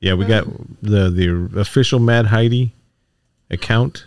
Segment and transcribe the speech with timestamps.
[0.00, 0.46] Yeah, we got
[0.80, 2.74] the the official Mad Heidi
[3.50, 4.04] account,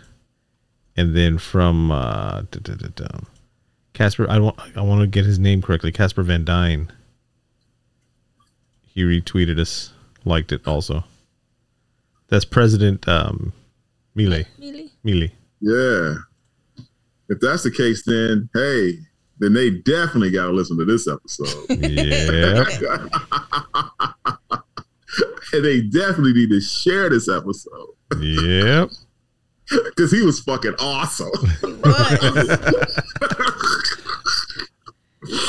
[0.96, 3.06] and then from uh, da, da, da,
[3.92, 4.26] Casper.
[4.28, 5.92] I want I want to get his name correctly.
[5.92, 6.90] Casper Van Dien.
[8.82, 9.92] He retweeted us,
[10.24, 11.04] liked it also.
[12.28, 13.52] That's President um,
[14.14, 14.44] Mile.
[14.58, 14.88] Mile.
[15.04, 15.28] Mile.
[15.60, 16.14] Yeah.
[17.28, 18.98] If that's the case, then hey,
[19.38, 21.66] then they definitely got to listen to this episode.
[21.82, 22.64] Yeah.
[25.52, 27.88] and they definitely need to share this episode.
[28.20, 28.90] Yep.
[29.70, 31.30] Because he was fucking awesome.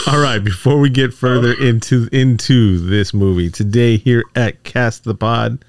[0.07, 5.15] All right, before we get further into into this movie today here at Cast the
[5.15, 5.65] Pod,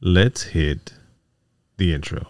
[0.00, 0.94] let's hit
[1.76, 2.26] the intro.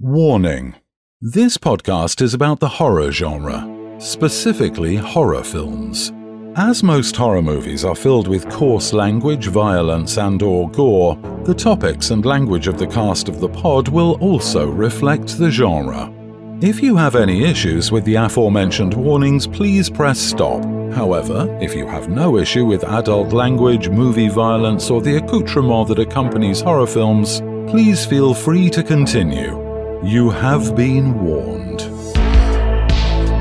[0.00, 0.74] Warning.
[1.20, 3.68] This podcast is about the horror genre,
[4.00, 6.10] specifically horror films.
[6.56, 12.10] As most horror movies are filled with coarse language, violence, and or gore, the topics
[12.10, 16.12] and language of the cast of the pod will also reflect the genre.
[16.60, 20.62] If you have any issues with the aforementioned warnings, please press stop.
[20.92, 26.00] However, if you have no issue with adult language, movie violence, or the accoutrement that
[26.00, 29.58] accompanies horror films, please feel free to continue.
[30.04, 31.80] You have been warned.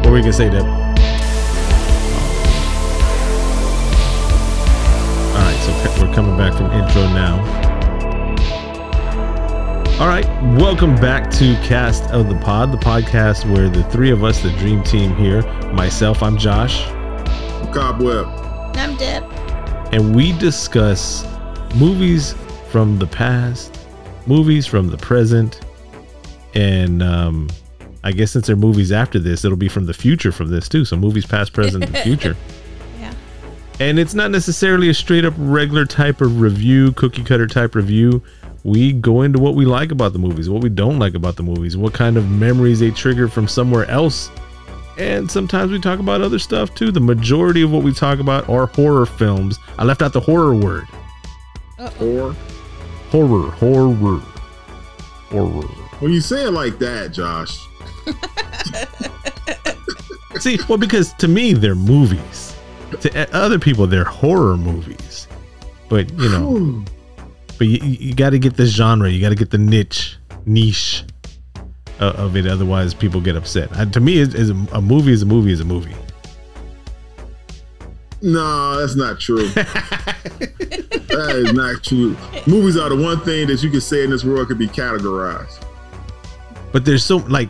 [0.05, 0.80] Were you gonna say, Deb?
[6.41, 7.37] Back from intro now.
[10.01, 10.25] All right,
[10.59, 14.49] welcome back to Cast of the Pod, the podcast where the three of us, the
[14.53, 15.43] dream team here,
[15.73, 16.83] myself, I'm Josh,
[17.71, 18.25] Cobweb,
[18.75, 19.23] I'm Deb.
[19.93, 21.27] and we discuss
[21.75, 22.33] movies
[22.71, 23.77] from the past,
[24.25, 25.61] movies from the present,
[26.55, 27.49] and um,
[28.03, 30.85] I guess since they're movies after this, it'll be from the future from this too.
[30.85, 32.35] So movies past, present, and future.
[33.81, 33.89] Yeah.
[33.89, 38.21] And it's not necessarily a straight up regular type of review, cookie cutter type review.
[38.63, 41.43] We go into what we like about the movies, what we don't like about the
[41.43, 44.29] movies, what kind of memories they trigger from somewhere else.
[44.97, 46.91] And sometimes we talk about other stuff too.
[46.91, 49.57] The majority of what we talk about are horror films.
[49.79, 50.85] I left out the horror word.
[51.99, 52.35] or
[53.09, 54.21] Horror, horror,
[55.31, 55.67] horror.
[55.99, 57.67] when you say it like that, Josh,
[60.39, 62.50] See, well, because to me, they're movies.
[63.01, 65.27] To other people, they're horror movies.
[65.89, 66.85] But, you know,
[67.57, 69.09] but you, you got to get the genre.
[69.09, 71.03] You got to get the niche, niche
[71.99, 72.47] of, of it.
[72.47, 73.69] Otherwise, people get upset.
[73.77, 75.95] And to me, is, is a, a movie is a movie is a movie.
[78.21, 79.47] no, that's not true.
[79.49, 82.15] that is not true.
[82.47, 85.63] Movies are the one thing that you can say in this world could be categorized.
[86.71, 87.49] But there's so like,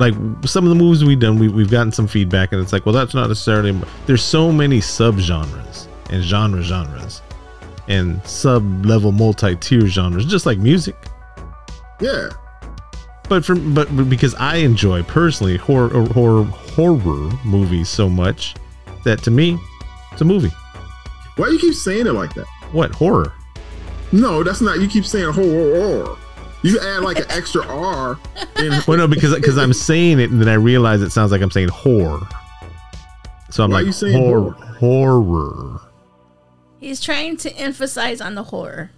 [0.00, 0.14] like
[0.46, 2.94] some of the movies we've done, we, we've gotten some feedback, and it's like, well,
[2.94, 3.78] that's not necessarily.
[4.06, 7.22] There's so many subgenres and genre genres,
[7.86, 10.96] and sub level multi tier genres, just like music.
[12.00, 12.30] Yeah.
[13.28, 18.54] but from but because I enjoy personally horror horror horror movies so much
[19.04, 19.58] that to me
[20.12, 20.50] it's a movie.
[21.36, 22.46] Why do you keep saying it like that?
[22.72, 23.34] What horror?
[24.12, 24.80] No, that's not.
[24.80, 26.04] You keep saying horror.
[26.04, 26.18] horror.
[26.62, 28.18] You add like an extra R.
[28.58, 31.40] In, Well, no, because because I'm saying it and then I realize it sounds like
[31.40, 32.26] I'm saying horror.
[33.50, 35.80] So I'm Why are like you saying horror, horror,
[36.78, 38.90] He's trying to emphasize on the horror.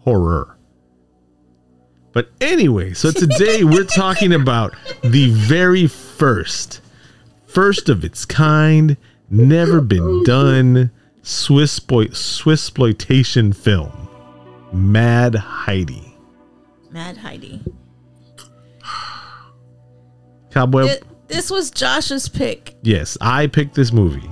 [0.00, 0.56] horror.
[2.12, 6.80] But anyway, so today we're talking about the very first,
[7.46, 8.96] first of its kind,
[9.28, 10.90] never been oh, done
[11.22, 14.08] Swiss boy Swiss exploitation film,
[14.72, 16.05] Mad Heidi.
[16.96, 17.60] Mad Heidi.
[20.50, 20.88] Cobweb.
[20.88, 22.74] Thi- this was Josh's pick.
[22.80, 24.26] yes, I picked this movie.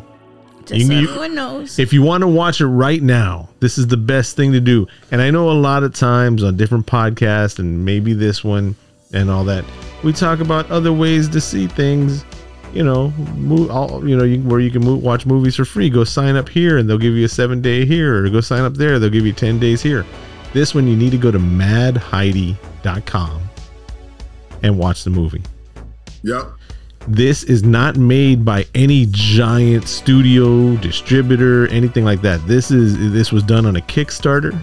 [0.65, 1.79] Just You so everyone knows.
[1.79, 4.87] If you want to watch it right now, this is the best thing to do.
[5.11, 8.75] And I know a lot of times on different podcasts and maybe this one
[9.13, 9.63] and all that,
[10.03, 12.25] we talk about other ways to see things.
[12.73, 15.91] You know, mo- all, you know, you, where you can mo- watch movies for free.
[15.91, 18.63] Go sign up here, and they'll give you a seven day here, or go sign
[18.63, 20.07] up there, they'll give you ten days here.
[20.55, 23.43] This one, you need to go to madheidi.com
[24.63, 25.43] and watch the movie.
[26.23, 26.45] yep.
[27.07, 32.41] This is not made by any giant studio, distributor, anything like that.
[32.47, 34.59] This is this was done on a Kickstarter.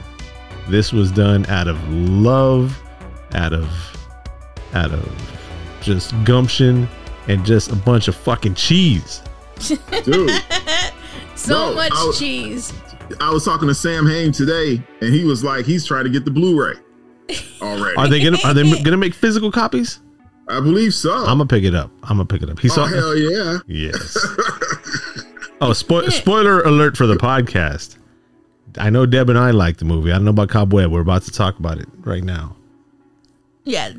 [0.68, 2.82] This was done out of love,
[3.36, 3.70] out of
[4.74, 5.08] out of
[5.82, 6.88] just gumption
[7.28, 9.22] and just a bunch of fucking cheese.
[10.04, 10.32] Dude,
[11.36, 12.74] So No, much was- cheese.
[13.20, 16.26] I was talking to Sam Hain today, and he was like, he's trying to get
[16.26, 16.76] the Blu-ray
[17.62, 17.98] already.
[17.98, 20.00] Are they gonna are they gonna make physical copies?
[20.48, 21.14] I believe so.
[21.14, 21.92] I'm gonna pick it up.
[22.04, 22.60] I'm gonna pick it up.
[22.60, 23.60] He oh saw hell yeah!
[23.68, 24.18] Yes.
[25.62, 27.98] oh, spo- spoiler alert for the podcast.
[28.78, 30.12] I know Deb and I like the movie.
[30.12, 30.92] I don't know about Cobweb.
[30.92, 32.56] We're about to talk about it right now.
[33.64, 33.92] Yeah.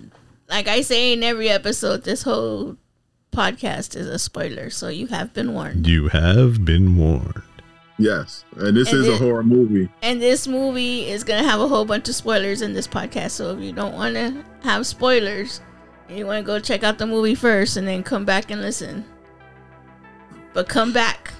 [0.49, 2.76] Like I say in every episode, this whole
[3.32, 5.87] podcast is a spoiler, so you have been warned.
[5.87, 7.43] You have been warned.
[8.03, 9.89] Yes, and this And is a horror movie.
[10.03, 13.31] And this movie is gonna have a whole bunch of spoilers in this podcast.
[13.33, 15.61] So if you don't want to have spoilers,
[16.09, 18.61] and you want to go check out the movie first, and then come back and
[18.61, 19.05] listen.
[20.53, 21.33] But come back.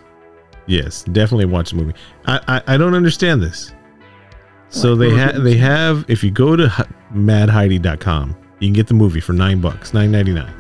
[0.67, 1.95] Yes, definitely watch the movie.
[2.27, 3.73] I I, I don't understand this.
[4.69, 4.99] So What?
[5.01, 9.21] they have they have if you go to H- madheidi.com, you can get the movie
[9.21, 10.55] for nine bucks, nine ninety nine,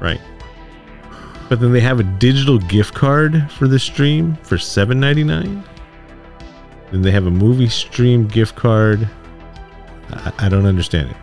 [0.00, 0.20] right?
[1.48, 5.62] But then they have a digital gift card for the stream for seven ninety nine.
[6.90, 9.08] Then they have a movie stream gift card.
[10.10, 11.16] I, I don't understand it.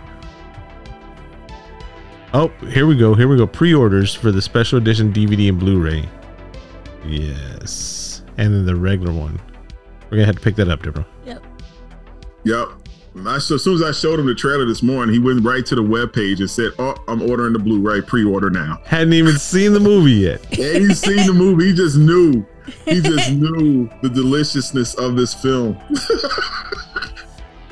[2.34, 3.14] Oh, here we go.
[3.14, 3.46] Here we go.
[3.46, 6.08] Pre-orders for the special edition DVD and Blu-ray.
[7.06, 9.40] Yes, and then the regular one.
[10.10, 11.06] We're gonna have to pick that up, Deborah.
[11.26, 11.44] Yep.
[12.44, 12.70] Yep.
[13.13, 15.66] I, so as soon as I showed him the trailer this morning, he went right
[15.66, 18.02] to the webpage and said, "Oh, I'm ordering the Blu-ray.
[18.02, 20.42] Pre-order now." Hadn't even seen the movie yet.
[20.52, 21.68] And he's seen the movie.
[21.68, 22.46] He just knew.
[22.86, 25.78] He just knew the deliciousness of this film.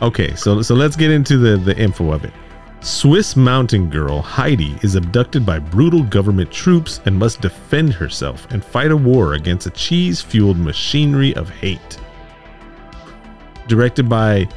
[0.01, 2.33] Okay, so so let's get into the the info of it.
[2.81, 8.63] Swiss mountain girl Heidi is abducted by brutal government troops and must defend herself and
[8.63, 11.97] fight a war against a cheese-fueled machinery of hate.
[13.67, 14.47] Directed by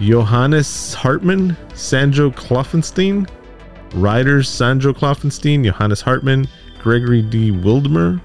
[0.00, 3.28] Johannes Hartmann, Sandro Klopfstein,
[3.94, 6.46] writers Sandro Klopfstein, Johannes Hartmann,
[6.80, 7.50] Gregory D.
[7.50, 8.20] Widmer,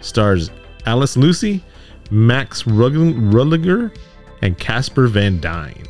[0.00, 0.50] stars
[0.84, 1.64] Alice Lucy,
[2.10, 3.96] Max Rüdlinger,
[4.42, 5.84] and Casper Van Dien.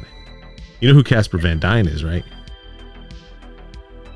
[0.80, 2.24] You know who Casper Van Dien is, right?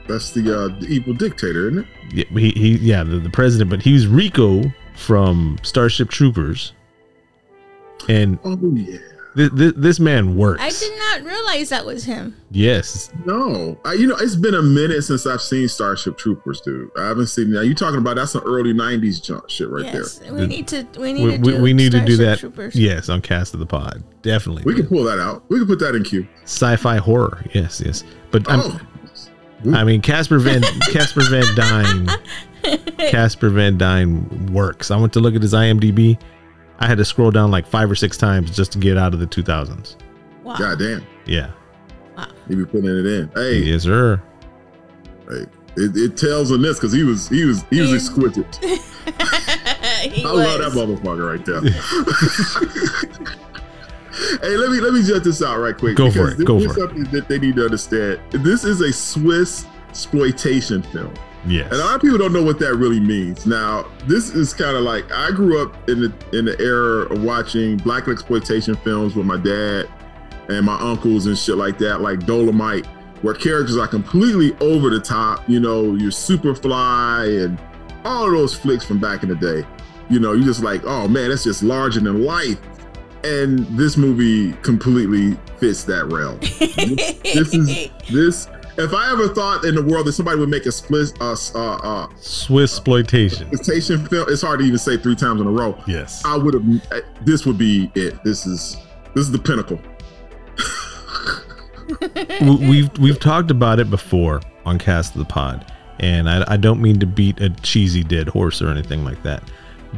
[0.06, 1.86] That's the, uh, the evil dictator, isn't it?
[2.12, 4.62] Yeah, he, he yeah, the, the president, but he was Rico
[4.96, 6.72] from Starship Troopers.
[8.08, 8.98] And Oh yeah.
[9.36, 10.60] Th- th- this man works.
[10.60, 12.36] I did not realize that was him.
[12.50, 13.12] Yes.
[13.24, 16.90] No, I, you know it's been a minute since I've seen Starship Troopers, dude.
[16.98, 17.52] I haven't seen.
[17.52, 20.34] Now you talking about that's some early '90s junk shit right yes, there.
[20.34, 20.84] we need to.
[20.98, 21.62] We need We, to we, do.
[21.62, 22.40] we need to do that.
[22.40, 22.74] Troopers.
[22.74, 24.02] Yes, on Cast of the Pod.
[24.22, 24.64] Definitely.
[24.64, 25.44] We can pull that out.
[25.48, 26.26] We can put that in queue.
[26.42, 27.44] Sci-fi horror.
[27.54, 28.02] Yes, yes.
[28.32, 28.80] But I'm, Oh,
[29.74, 32.78] I mean, Casper Van Casper Van Dien.
[33.10, 34.90] Casper Van Dien works.
[34.90, 36.18] I went to look at his IMDb.
[36.80, 39.20] I had to scroll down like five or six times just to get out of
[39.20, 39.96] the 2000s.
[40.42, 40.56] Wow.
[40.56, 41.50] goddamn, Yeah.
[42.16, 42.26] Wow.
[42.48, 43.30] he be putting it in.
[43.34, 44.20] Hey, Yes, sir.
[45.28, 45.44] hey,
[45.76, 48.56] it, it tells on this because he was he was he was He- exquisite.
[48.56, 50.46] he I was.
[50.46, 51.60] love that motherfucker right there.
[54.40, 55.96] hey, let me let me jet this out right quick.
[55.96, 56.88] Go for because it, This, go this is for it.
[56.88, 58.20] something that they need to understand.
[58.30, 61.12] This is a Swiss exploitation film.
[61.46, 61.72] Yes.
[61.72, 63.46] And a lot of people don't know what that really means.
[63.46, 67.22] Now, this is kind of like I grew up in the in the era of
[67.22, 69.88] watching black exploitation films with my dad
[70.48, 72.86] and my uncles and shit like that, like Dolomite,
[73.22, 75.48] where characters are completely over the top.
[75.48, 77.58] You know, you're super fly and
[78.04, 79.66] all of those flicks from back in the day.
[80.10, 82.58] You know, you're just like, oh man, that's just larger than life.
[83.22, 86.38] And this movie completely fits that realm.
[87.22, 88.48] this is this.
[88.78, 91.58] If I ever thought in the world that somebody would make a split uh, uh,
[91.76, 93.48] uh, Swiss exploitation.
[93.48, 95.76] exploitation film, it's hard to even say three times in a row.
[95.86, 96.24] Yes.
[96.24, 96.64] I would have.
[97.24, 98.22] This would be it.
[98.24, 98.76] This is
[99.14, 99.80] this is the pinnacle.
[102.40, 106.56] We- we've we've talked about it before on Cast of the Pod, and I, I
[106.56, 109.42] don't mean to beat a cheesy dead horse or anything like that,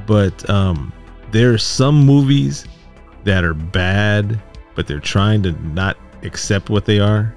[0.06, 0.90] but um,
[1.32, 2.66] there are some movies
[3.24, 4.40] that are bad,
[4.74, 7.34] but they're trying to not accept what they are.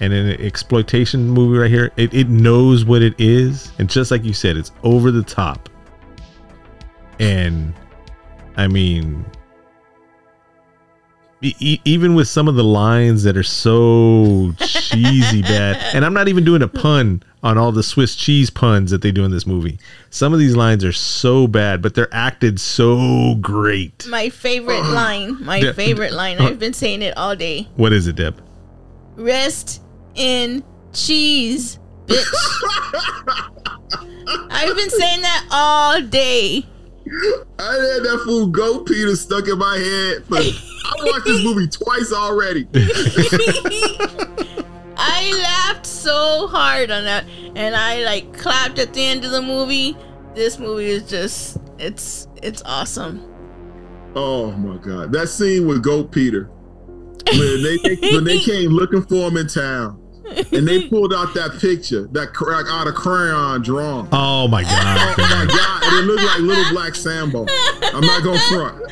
[0.00, 4.22] And an exploitation movie right here, it, it knows what it is, and just like
[4.24, 5.68] you said, it's over the top.
[7.18, 7.74] And
[8.56, 9.24] I mean,
[11.40, 16.26] E- even with some of the lines that are so cheesy bad and i'm not
[16.26, 19.46] even doing a pun on all the swiss cheese puns that they do in this
[19.46, 19.78] movie
[20.10, 25.44] some of these lines are so bad but they're acted so great My favorite line.
[25.44, 25.72] My Yeah.
[25.74, 26.40] favorite line.
[26.40, 27.68] Uh, I've been saying it all day.
[27.76, 28.42] what is it deb
[29.14, 29.80] Rest
[30.18, 32.24] in cheese, bitch.
[34.50, 36.66] I've been saying that all day.
[37.58, 40.24] I had that fool Go Peter stuck in my head.
[40.28, 40.42] But
[40.84, 42.68] I watched this movie twice already.
[45.00, 49.40] I laughed so hard on that, and I like clapped at the end of the
[49.40, 49.96] movie.
[50.34, 53.24] This movie is just it's it's awesome.
[54.14, 56.50] Oh my god, that scene with Goat Peter
[57.32, 57.76] when they
[58.12, 60.00] when they came looking for him in town,
[60.52, 64.08] and they pulled out that picture that crack out of crayon drawing.
[64.12, 65.14] Oh my god!
[65.18, 65.82] Oh my god!
[65.84, 67.46] And it looked like little black Sambo.
[67.94, 68.82] I'm not gonna front,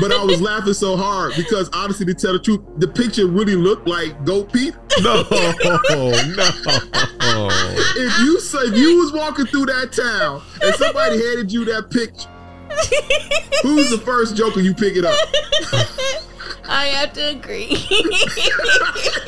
[0.00, 3.56] but I was laughing so hard because honestly, to tell the truth, the picture really
[3.56, 4.78] looked like Goat Peter.
[5.02, 6.12] No, no.
[7.96, 11.90] If you say if you was walking through that town and somebody handed you that
[11.90, 12.28] picture,
[13.62, 15.14] who's the first Joker you pick it up?
[16.68, 17.76] I have to agree.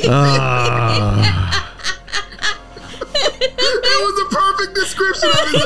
[0.07, 1.71] Ah.
[3.14, 5.64] That was a perfect description of his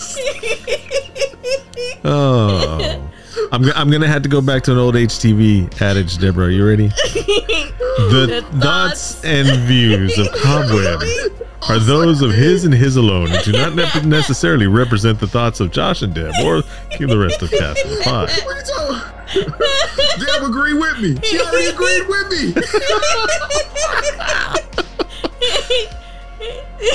[0.00, 0.18] ass.
[2.04, 3.10] oh.
[3.52, 6.50] I'm, go- I'm gonna have to go back to an old HTV adage, Deborah.
[6.52, 6.88] You ready?
[6.88, 9.24] The, The thoughts thoughts.
[9.24, 11.02] and views of Cobweb
[11.68, 15.60] are those of his and his alone, and do not ne- necessarily represent the thoughts
[15.60, 16.62] of Josh and Deb or
[16.98, 18.30] the rest of Cast of Five.
[19.34, 20.24] What are you talking?
[20.26, 21.16] Deb agreed with me.
[21.26, 22.54] She already agreed with me.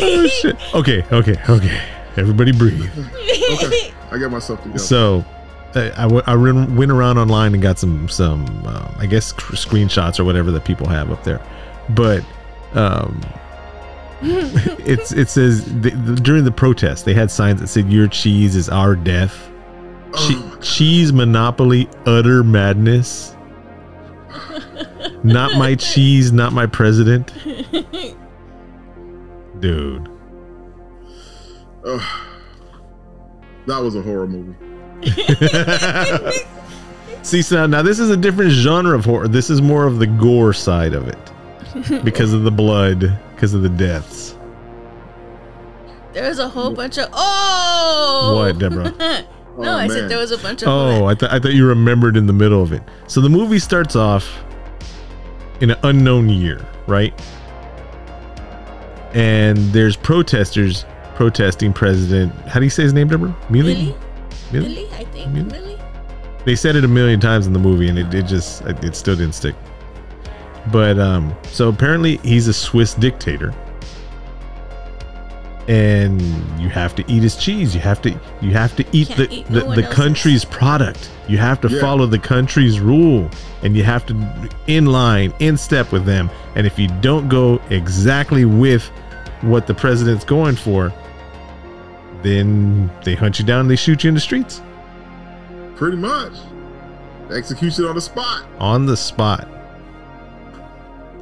[0.03, 0.55] Oh, shit.
[0.75, 1.81] Okay, okay, okay.
[2.17, 2.89] Everybody breathe.
[3.63, 4.79] okay, I got myself together.
[4.79, 5.25] So,
[5.73, 10.25] I ran- went around online and got some some um, I guess cr- screenshots or
[10.25, 11.41] whatever that people have up there,
[11.89, 12.23] but
[12.73, 13.21] um,
[14.21, 18.55] it's it says th- th- during the protest they had signs that said "Your cheese
[18.55, 19.49] is our death."
[20.13, 23.35] Che- Oh, cheese monopoly, utter madness.
[25.23, 27.33] not my cheese, not my president,
[29.59, 30.09] dude.
[31.85, 32.01] ugh.
[33.67, 34.55] that was a horror movie.
[37.23, 39.27] See, so now this is a different genre of horror.
[39.27, 43.61] This is more of the gore side of it because of the blood, because of
[43.61, 44.35] the deaths.
[46.13, 48.33] There's a whole bunch of oh.
[48.35, 49.25] What, Deborah?
[49.57, 49.89] No, Oh, I man.
[49.97, 50.67] said there was a bunch of.
[50.69, 52.81] Oh, I, th- I thought you remembered in the middle of it.
[53.07, 54.43] So the movie starts off
[55.59, 57.13] in an unknown year, right?
[59.13, 62.33] And there's protesters protesting President.
[62.47, 63.35] How do you say his name, Deborah?
[63.49, 63.95] Really?
[64.51, 64.87] Mealy?
[64.93, 65.77] I think really.
[66.45, 68.95] They said it a million times in the movie, and it, it just it, it
[68.95, 69.55] still didn't stick.
[70.71, 73.53] But um, so apparently he's a Swiss dictator,
[75.71, 76.21] and
[76.59, 77.73] you have to eat his cheese.
[77.73, 78.09] You have to
[78.41, 81.09] you have to eat the eat the, no the country's product.
[81.29, 81.79] You have to Yeah.
[81.79, 83.29] follow the country's rule,
[83.63, 86.29] and you have to in line, in step with them.
[86.55, 88.83] And if you don't go exactly with
[89.41, 90.91] what the president's going for,
[92.21, 94.61] then they hunt you down and they shoot you in the streets.
[95.77, 96.33] Pretty much.
[97.31, 98.43] Execution on the spot.
[98.59, 99.47] on the spot.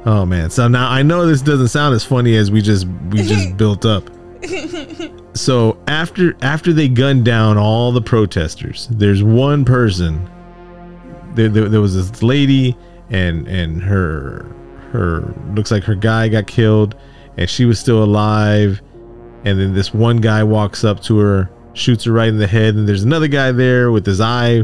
[0.06, 0.50] Oh man.
[0.50, 3.84] So now I know this doesn't sound as funny as we just we just built
[3.86, 4.10] up.
[5.34, 10.28] So after after they gunned down all the protesters, there's one person.
[11.34, 12.76] There, there, there was this lady
[13.10, 14.44] and and her
[14.90, 16.96] her looks like her guy got killed
[17.36, 18.80] and she was still alive
[19.44, 22.74] and then this one guy walks up to her shoots her right in the head
[22.74, 24.62] and there's another guy there with his eye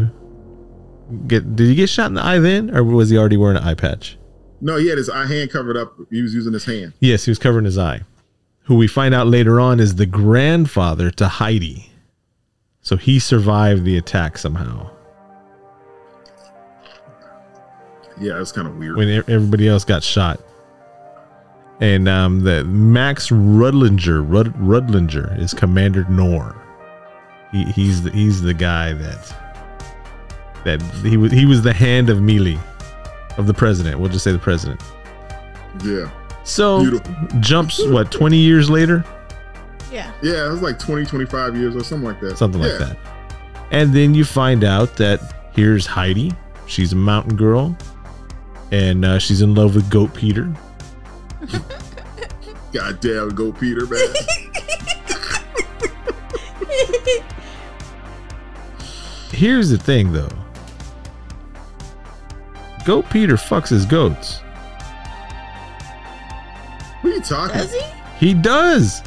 [1.28, 3.62] get did he get shot in the eye then or was he already wearing an
[3.62, 4.18] eye patch
[4.60, 5.94] No, he had his eye hand covered up.
[6.10, 6.94] He was using his hand.
[6.98, 8.00] yes he was covering his eye
[8.66, 11.90] who we find out later on is the grandfather to heidi.
[12.82, 14.90] So he survived the attack somehow.
[18.20, 18.96] Yeah, it's kind of weird.
[18.96, 20.40] when everybody else got shot.
[21.80, 26.56] And um the max Rüdlinger Rud, Rüdlinger is commander Knorr
[27.52, 29.36] he, he's the, he's the guy that
[30.64, 32.58] that he was he was the hand of mealy
[33.36, 33.98] of the president.
[33.98, 34.80] We'll just say the president.
[35.84, 36.10] Yeah.
[36.46, 37.14] So Beautiful.
[37.40, 39.04] jumps what 20 years later,
[39.92, 40.12] Yeah.
[40.22, 42.38] Yeah, it was like 20, 25 years or something like that.
[42.38, 42.96] something like that.
[43.72, 46.32] And then you find out that here's Heidi.
[46.66, 47.76] She's a mountain girl,
[48.70, 50.52] and uh, she's in love with Goat Peter.
[52.72, 54.00] Goddamn, Goat Peter, man.
[59.32, 60.28] Here's the thing, though.
[62.84, 64.40] Goat Peter fucks his goats.
[67.28, 67.56] Talking?
[67.58, 67.82] Does he?
[68.18, 69.02] He does.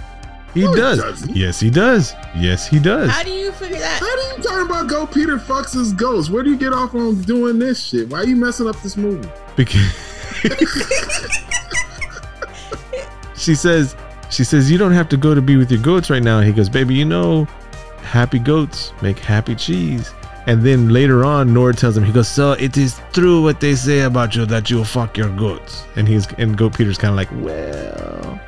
[0.53, 0.97] He No, does.
[0.99, 1.35] doesn't.
[1.35, 2.13] Yes, he does.
[2.35, 3.09] Yes, he does.
[3.11, 3.99] How do you figure that?
[3.99, 6.31] How do you talking about go Peter fucks his ghost?
[6.31, 8.09] Where do you get off on doing this shit?
[8.09, 9.29] Why are you messing up this movie?
[9.55, 9.79] because
[13.35, 13.95] she says
[14.29, 16.37] she says, You don't have to go to be with your goats right now.
[16.39, 17.45] And he goes, Baby, you know,
[18.03, 20.13] happy goats make happy cheese.
[20.49, 23.75] And then later on, Nord tells him, he goes, So it is true what they
[23.75, 25.83] say about you that you'll fuck your goats.
[25.95, 28.41] And he's and Goat Peter's kind of like, Well,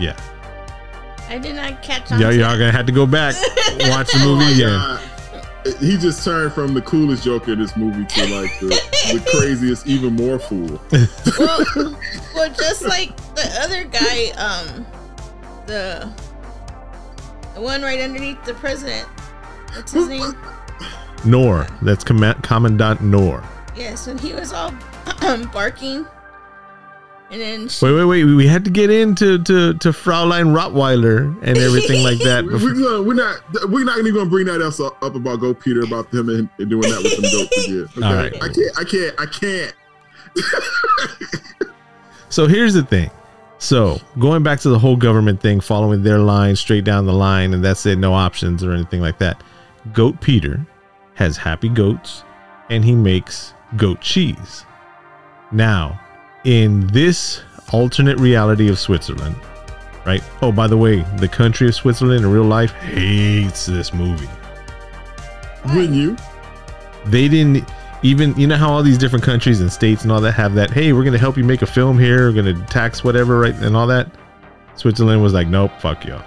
[0.00, 0.20] yeah.
[1.28, 2.20] I did not catch on.
[2.20, 3.36] Y'all, y'all gonna have to go back,
[3.82, 4.80] watch the movie again.
[4.80, 5.00] God.
[5.78, 8.66] He just turned from the coolest Joker in this movie to like the,
[9.12, 10.82] the craziest, even more fool.
[11.38, 11.96] well,
[12.34, 14.84] well, just like the other guy, um,
[15.66, 16.12] the
[17.54, 19.08] the one right underneath the president.
[19.74, 20.34] What's his name?
[21.24, 21.66] Knorr.
[21.82, 23.42] That's Command- Commandant Knorr.
[23.76, 24.72] Yes, and he was all
[25.52, 26.06] barking,
[27.30, 28.24] and then she, Wait, wait, wait.
[28.24, 32.44] We had to get into to, to Fraulein Rottweiler and everything like that.
[32.46, 33.40] We- before- We're, gonna, we're not
[33.70, 36.48] we're not even gonna bring that else up, up about Go Peter about him and,
[36.58, 37.88] and doing that with them goats again.
[37.96, 38.06] Okay?
[38.06, 38.34] All right.
[38.42, 39.74] I can't I can't I can't.
[42.28, 43.10] So here's the thing.
[43.58, 47.54] So going back to the whole government thing, following their line straight down the line,
[47.54, 49.42] and that's it, no options or anything like that.
[49.92, 50.64] Goat Peter
[51.14, 52.24] has happy goats
[52.70, 54.64] and he makes goat cheese.
[55.52, 56.00] Now,
[56.44, 59.36] in this alternate reality of Switzerland,
[60.06, 60.22] right?
[60.42, 64.28] Oh, by the way, the country of Switzerland in real life hates this movie.
[65.74, 66.16] When you
[67.06, 67.66] they didn't
[68.02, 70.70] even you know how all these different countries and states and all that have that
[70.70, 73.74] hey we're gonna help you make a film here we're gonna tax whatever right and
[73.76, 74.06] all that
[74.76, 76.22] switzerland was like nope fuck y'all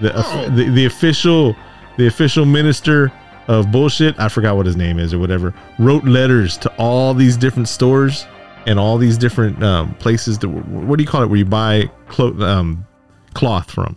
[0.00, 0.48] the, Oh.
[0.50, 1.54] the the official
[1.98, 3.12] the official minister
[3.48, 7.36] of bullshit i forgot what his name is or whatever wrote letters to all these
[7.36, 8.26] different stores
[8.66, 11.90] and all these different um, places that what do you call it where you buy
[12.08, 12.86] clo- um,
[13.34, 13.96] cloth from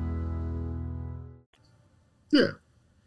[2.31, 2.47] Yeah.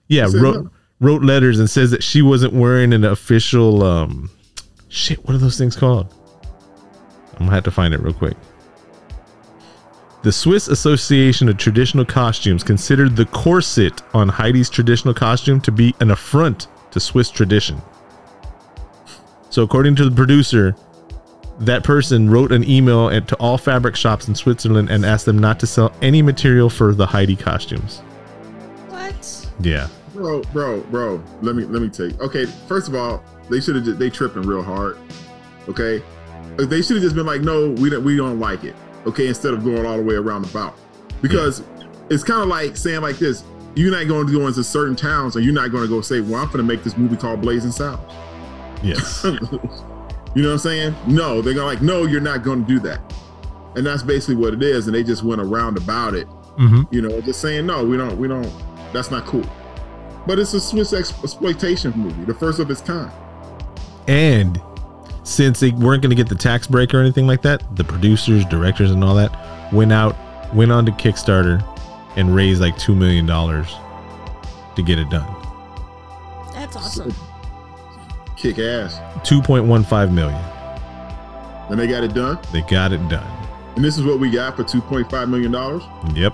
[0.08, 4.30] Yeah, wrote wrote letters and says that she wasn't wearing an official um
[4.88, 6.14] shit, what are those things called?
[7.32, 8.37] I'm gonna have to find it real quick.
[10.22, 15.94] The Swiss Association of Traditional Costumes considered the corset on Heidi's traditional costume to be
[16.00, 17.82] an affront to Swiss tradition.
[19.50, 20.74] So, according to the producer,
[21.60, 25.60] that person wrote an email to all fabric shops in Switzerland and asked them not
[25.60, 28.00] to sell any material for the Heidi costumes.
[29.61, 29.88] Yeah.
[30.12, 31.23] Bro, bro, bro.
[31.43, 32.21] Let me let me take.
[32.21, 34.99] Okay, first of all, they should have they tripping real hard.
[35.69, 36.03] Okay,
[36.57, 38.75] they should have just been like, no, we don't we don't like it.
[39.07, 40.75] Okay, instead of going all the way around the bout,
[41.21, 41.62] because
[42.11, 45.37] it's kind of like saying like this: you're not going to go into certain towns,
[45.37, 47.40] and you're not going to go say, well, I'm going to make this movie called
[47.40, 48.01] Blazing South.
[48.83, 49.25] Yes.
[49.25, 49.31] you
[50.43, 50.95] know what I'm saying?
[51.07, 53.01] No, they're gonna like, no, you're not going to do that,
[53.75, 54.87] and that's basically what it is.
[54.87, 56.83] And they just went around about it mm-hmm.
[56.95, 58.51] you know, just saying no, we don't, we don't.
[58.94, 59.44] That's not cool.
[60.26, 63.12] But it's a Swiss exploitation movie, the first of its kind.
[64.09, 64.59] And
[65.22, 68.44] since they weren't going to get the tax break or anything like that, the producers,
[68.46, 70.16] directors, and all that went out,
[70.54, 71.62] went on to Kickstarter,
[72.16, 73.74] and raised like two million dollars
[74.76, 75.26] to get it done.
[76.52, 77.12] That's awesome.
[78.37, 80.40] Kick ass, Two point one five million.
[81.70, 82.38] and they got it done.
[82.52, 83.26] They got it done.
[83.76, 85.83] And this is what we got for two point five million dollars.
[86.14, 86.33] Yep.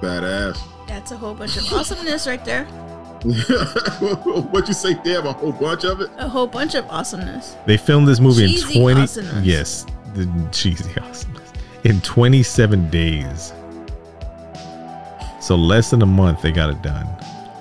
[0.00, 0.60] Badass.
[0.86, 2.64] That's a whole bunch of awesomeness right there.
[3.24, 4.94] what you say?
[5.04, 6.10] They have a whole bunch of it.
[6.18, 7.56] A whole bunch of awesomeness.
[7.66, 9.00] They filmed this movie Cheesy in twenty.
[9.02, 9.44] awesomeness.
[9.46, 11.52] Yes, the cheesy awesomeness
[11.84, 13.52] in twenty seven days.
[15.40, 17.06] So less than a month, they got it done.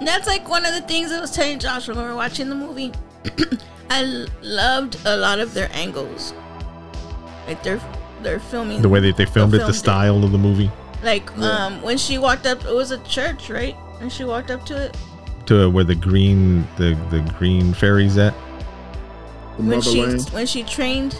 [0.01, 2.55] That's like one of the things I was telling Josh when we were watching the
[2.55, 2.91] movie.
[3.91, 6.33] I l- loved a lot of their angles.
[7.47, 7.81] Like they're
[8.23, 10.71] they're filming The way that they filmed it, the filmed style of the movie,
[11.03, 11.65] Like Yeah.
[11.65, 13.75] um when she walked up, it was a church, right?
[14.01, 14.97] And she walked up to it.
[15.47, 18.33] to where the green the the green fairies at.
[19.57, 20.29] The when she motherland.
[20.29, 21.13] when she trained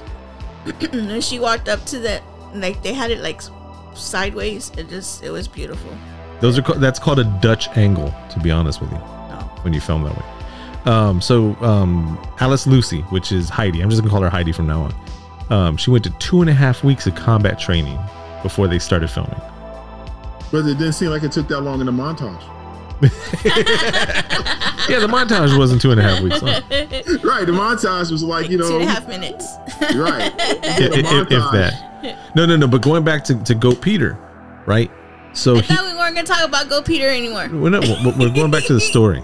[0.92, 2.22] when she walked up to that,
[2.54, 3.42] like they had it like
[3.94, 4.72] sideways.
[4.78, 5.92] It just it was beautiful.
[6.40, 9.50] Those are that's called a Dutch angle, to be honest with you, No.
[9.64, 10.26] when you film that way.
[10.92, 14.66] Um, so um, Alice Lucy, which is Heidi, I'm just gonna call her Heidi from
[14.68, 14.94] now on.
[15.52, 18.00] Um, she went to two and a half weeks of combat training
[18.42, 19.40] before they started filming.
[20.52, 22.42] But it didn't seem like it took that long in the montage.
[24.90, 26.54] Yeah, the montage wasn't two and a half weeks long.
[27.24, 29.46] Right, the montage was like, you know, Two and a half minutes.
[29.96, 30.34] right.
[30.40, 31.52] if, The if- if montage-
[32.02, 32.36] that.
[32.36, 32.68] No, no, no.
[32.68, 34.18] But going back to, to Goat Peter,
[34.66, 34.92] right?
[35.34, 37.48] So I he, thought we weren't gonna talk about Goat Peter anymore.
[37.54, 39.24] we're, not, we're we're going back to the story.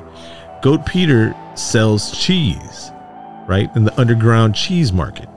[0.61, 2.91] Goat Peter sells cheese,
[3.47, 5.27] right, in the underground cheese market,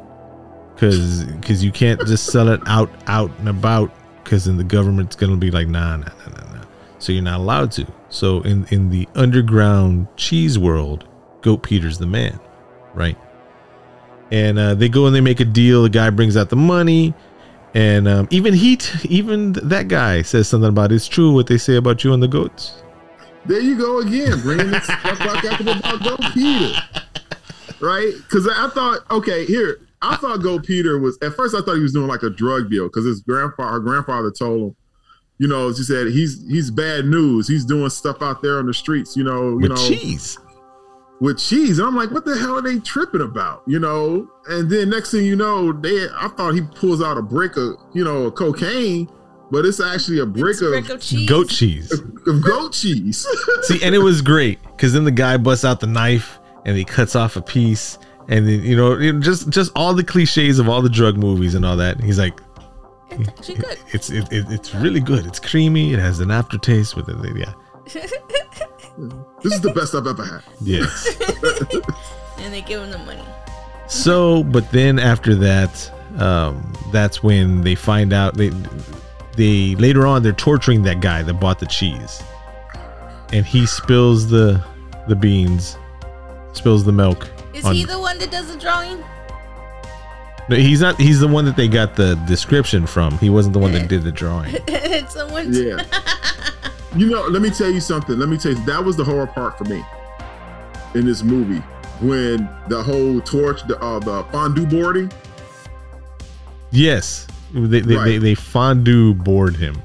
[0.74, 3.90] because because you can't just sell it out out and about,
[4.30, 6.64] because then the government's gonna be like, nah, nah, nah, nah, nah.
[7.00, 7.86] So you're not allowed to.
[8.10, 11.08] So in in the underground cheese world,
[11.40, 12.38] Goat Peter's the man,
[12.94, 13.18] right?
[14.30, 15.82] And uh, they go and they make a deal.
[15.82, 17.12] The guy brings out the money.
[17.74, 21.58] And um, even he, t- even that guy says something about it's true what they
[21.58, 22.84] say about you and the goats.
[23.46, 26.80] There you go again, bringing this stuff back up about Go Peter,
[27.80, 28.12] right?
[28.16, 31.54] Because I thought, okay, here, I thought Go Peter was at first.
[31.54, 34.62] I thought he was doing like a drug deal because his grandfather, her grandfather, told
[34.70, 34.76] him,
[35.38, 37.46] you know, she said he's he's bad news.
[37.48, 40.38] He's doing stuff out there on the streets, you know, you with know, cheese.
[41.20, 41.78] with cheese.
[41.78, 43.62] And I'm like, what the hell are they tripping about?
[43.66, 44.28] You know?
[44.48, 47.74] And then next thing you know, they I thought he pulls out a brick of,
[47.94, 49.08] you know, cocaine,
[49.50, 51.28] but it's actually a brick, It's a of, brick of cheese.
[51.28, 51.92] Goat cheese.
[51.92, 53.26] of goat cheese.
[53.62, 56.84] See, and it was great because then the guy busts out the knife and he
[56.84, 57.98] cuts off a piece,
[58.30, 61.54] and then you know, it- just just all the cliches of all the drug movies
[61.54, 62.00] and all that.
[62.00, 62.40] He's like,
[63.10, 63.78] It's actually good.
[63.92, 65.26] it's it, it, it's really good.
[65.26, 65.92] It's creamy.
[65.92, 67.16] It has an aftertaste with it.
[67.36, 67.52] Yeah.
[69.42, 70.42] this is the best I've ever had.
[70.62, 71.06] Yes.
[72.42, 73.22] And they give him the money.
[73.86, 78.48] So, but then after that, um, that's when they find out they
[79.36, 82.22] they later on they're torturing that guy that bought the cheese,
[83.34, 84.64] and he spills the
[85.06, 85.76] the beans,
[86.54, 87.28] spills the milk.
[87.54, 89.02] Is on- he the one that does the drawing?
[90.48, 90.98] No, he's not.
[90.98, 93.16] He's the one that they got the description from.
[93.18, 94.54] He wasn't the one that did the drawing.
[94.66, 95.52] it's someone.
[95.52, 95.84] Yeah.
[96.96, 98.18] you know, let me tell you something.
[98.18, 99.84] Let me tell you, that was the horror part for me
[100.94, 101.62] in this movie
[102.00, 105.12] when the whole torch, the uh, the fondue boarding.
[106.72, 108.04] Yes, they they, Right.
[108.04, 109.80] they, they fondue board him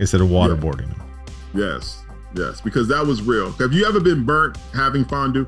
[0.00, 1.02] instead of waterboarding him.
[1.54, 2.02] Yes,
[2.34, 3.52] yes, because that was real.
[3.52, 5.46] Have you ever been burnt having fondue?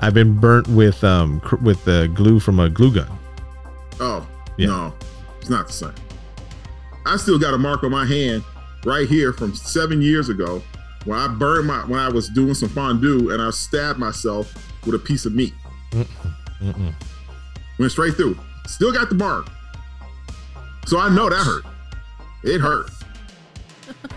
[0.00, 3.08] I've been burnt with um cr- with the glue from a glue gun.
[4.00, 4.26] Oh,
[4.56, 4.66] Yeah.
[4.66, 4.94] no,
[5.40, 5.94] it's not the same.
[7.06, 8.42] I still got a mark on my hand
[8.84, 10.62] right here from seven years ago
[11.04, 14.52] when I burned my when I was doing some fondue and I stabbed myself
[14.86, 15.54] with a piece of meat.
[15.92, 16.92] Mm-mm.
[17.78, 18.38] Went straight through.
[18.66, 19.48] Still got the mark.
[20.86, 21.64] So I know that hurt.
[22.42, 22.90] It hurt.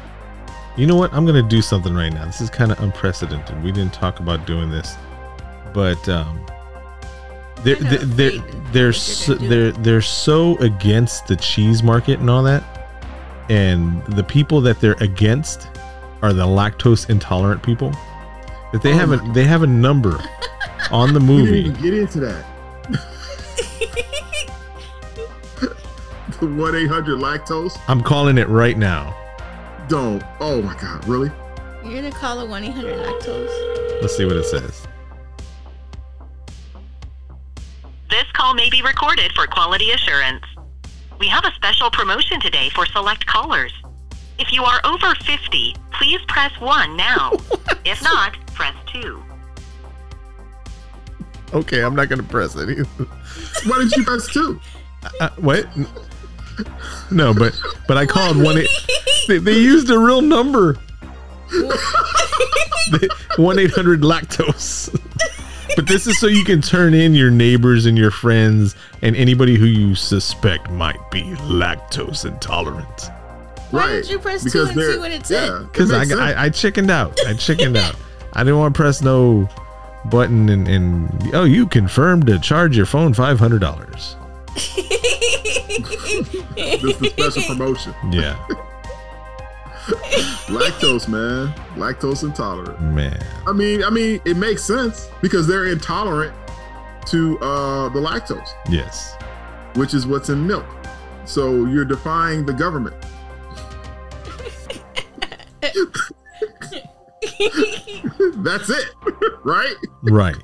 [0.78, 1.12] You know what?
[1.12, 2.24] I'm gonna do something right now.
[2.26, 3.63] This is kind of unprecedented.
[3.63, 4.94] We didn't talk about doing this,
[5.73, 6.45] but um,
[7.63, 8.39] they're they're they're
[8.71, 12.63] they're so, they're they're so against the cheese market and all that,
[13.49, 15.67] and the people that they're against
[16.21, 17.91] are the lactose intolerant people.
[18.73, 20.19] That they Oh have a they have a number
[20.91, 21.60] on the We didn't movie.
[21.60, 22.45] even get into that.
[26.39, 27.77] the 1 800 lactose.
[27.88, 29.15] I'm calling it right now.
[29.88, 30.21] Don't.
[30.39, 31.32] Oh my God, really?
[31.84, 34.01] You're gonna call it one eight hundred lactose.
[34.01, 34.86] Let's see what it says.
[38.10, 40.43] This call may be recorded for quality assurance.
[41.20, 43.74] We have a special promotion today for select callers.
[44.39, 47.32] If you are over 50, please press 1 now.
[47.86, 49.24] if not, press 2.
[51.54, 52.70] Okay, I'm not gonna press it.
[52.70, 52.84] either.
[53.65, 54.60] Why didn't you press two?
[55.22, 55.65] Uh, what?
[57.10, 58.58] No, but but I called one.
[58.58, 58.70] eight-
[59.30, 60.78] They, they used a real number.
[63.38, 64.89] One eight hundred lactose.
[65.78, 69.56] But this is so you can turn in your neighbors and your friends and anybody
[69.58, 73.12] who you suspect might be lactose intolerant.
[73.70, 75.46] Why didn't you press two and they're- see what it said?
[75.48, 76.04] Yeah, it Because I.
[76.32, 77.16] I I chickened out.
[77.28, 77.96] I chickened out.
[78.34, 79.48] I didn't want to press no
[80.06, 84.16] button and, and oh you confirmed to charge your phone five hundred dollars.
[84.56, 84.78] this
[86.84, 87.94] is the special promotion.
[88.12, 88.36] Yeah,
[90.47, 91.54] Lactose, man.
[91.76, 92.80] Lactose intolerant.
[92.82, 93.19] man.
[93.45, 96.34] I mean, I mean, it makes sense because they're intolerant
[97.08, 99.15] to uh, the lactose, Yes.
[99.76, 100.65] which is what's in milk.
[101.26, 102.95] So you're defying the government.
[108.38, 108.86] That's it,
[109.43, 109.76] right?
[110.04, 110.36] Right.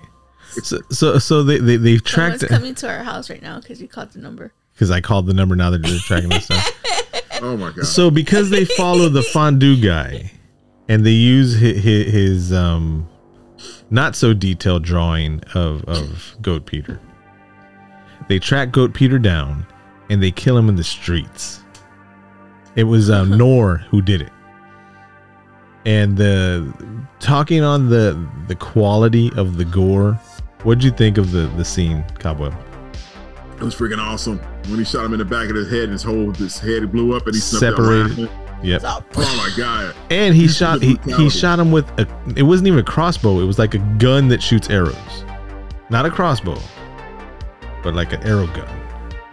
[0.63, 3.81] So so so they they they've tracked Someone's coming to our house right now because
[3.81, 4.53] you called the number.
[4.73, 6.71] because I called the number now that they're tracking this stuff.
[7.53, 7.85] Oh my god.
[7.85, 10.31] So because they follow the fondue guy,
[10.87, 13.09] and they use his, his um,
[13.89, 17.01] not so detailed drawing of of Goat Peter,
[18.29, 19.65] they track Goat Peter down,
[20.09, 21.61] and they kill him in the streets.
[22.77, 24.31] It was uh, Knorr who did it,
[25.85, 26.73] and the
[27.19, 30.13] talking on the the quality of the gore.
[30.63, 32.53] What'd you think of the the scene, Cobweb?
[33.57, 35.91] It was freaking awesome when he shot him in the back of his head and
[35.93, 38.29] his whole his head blew up and he Separated.
[38.61, 38.81] Yep.
[38.85, 39.93] Oh my god.
[40.09, 43.45] And he shot he, he shot him with a it wasn't even a crossbow, it
[43.45, 44.95] was like a gun that shoots arrows.
[45.89, 46.57] Not a crossbow,
[47.83, 48.67] but like an arrow gun.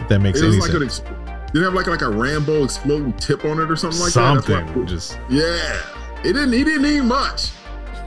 [0.00, 1.00] If that makes It any was like an sense.
[1.09, 4.12] ex- did it have like like a Rambo exploding tip on it or something like
[4.12, 4.44] that?
[4.44, 4.87] Something.
[4.87, 5.80] Just Yeah.
[6.24, 7.50] It didn't he didn't need much.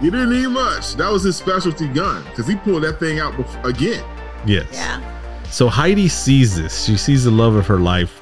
[0.00, 0.94] he didn't need much.
[0.96, 4.04] That was his specialty gun because he pulled that thing out bef- again.
[4.46, 4.66] yes.
[4.72, 5.00] Yeah.
[5.50, 6.84] So Heidi sees this.
[6.84, 8.20] She sees the love of her life,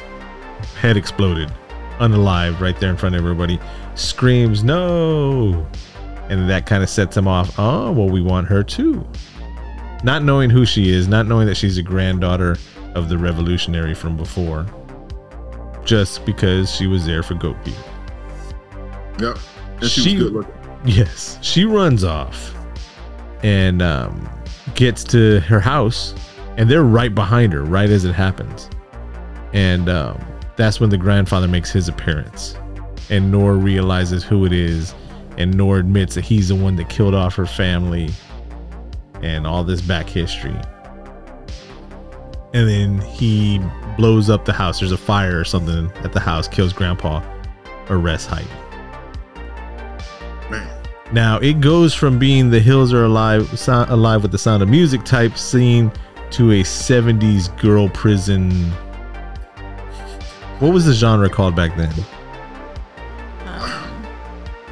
[0.80, 1.52] head exploded,
[1.98, 3.60] unalive right there in front of everybody.
[3.94, 5.66] Screams, no.
[6.30, 7.58] And that kind of sets him off.
[7.58, 9.06] Oh, well, we want her too.
[10.04, 12.56] Not knowing who she is, not knowing that she's a granddaughter
[12.94, 14.66] of the revolutionary from before,
[15.84, 17.76] just because she was there for Goat Peter.
[19.20, 19.38] Yep.
[19.80, 20.54] And she, She- was good looking.
[20.84, 22.54] Yes, she runs off
[23.42, 24.28] and um,
[24.76, 26.14] gets to her house,
[26.58, 28.68] and they're right behind her, right as it happens.
[29.54, 30.20] And um,
[30.56, 32.56] that's when the grandfather makes his appearance,
[33.08, 34.94] and Knorr realizes who it is,
[35.38, 38.10] and Knorr admits that he's the one that killed off her family,
[39.22, 40.54] and all this back history.
[42.54, 43.60] And then he
[43.96, 44.80] blows up the house.
[44.80, 47.22] There's a fire or something at the house, kills Grandpa,
[47.88, 48.48] arrests Heidi.
[50.50, 50.82] Man.
[51.12, 54.68] Now it goes from being the hills are alive, sound, alive with the sound of
[54.68, 55.92] music type scene
[56.32, 58.50] to a '70s girl prison.
[60.60, 61.92] What was the genre called back then?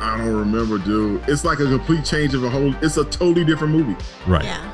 [0.00, 1.22] I don't remember, dude.
[1.28, 3.96] It's like a complete change of a whole it's a totally different movie.
[4.26, 4.44] Right.
[4.44, 4.72] yeah.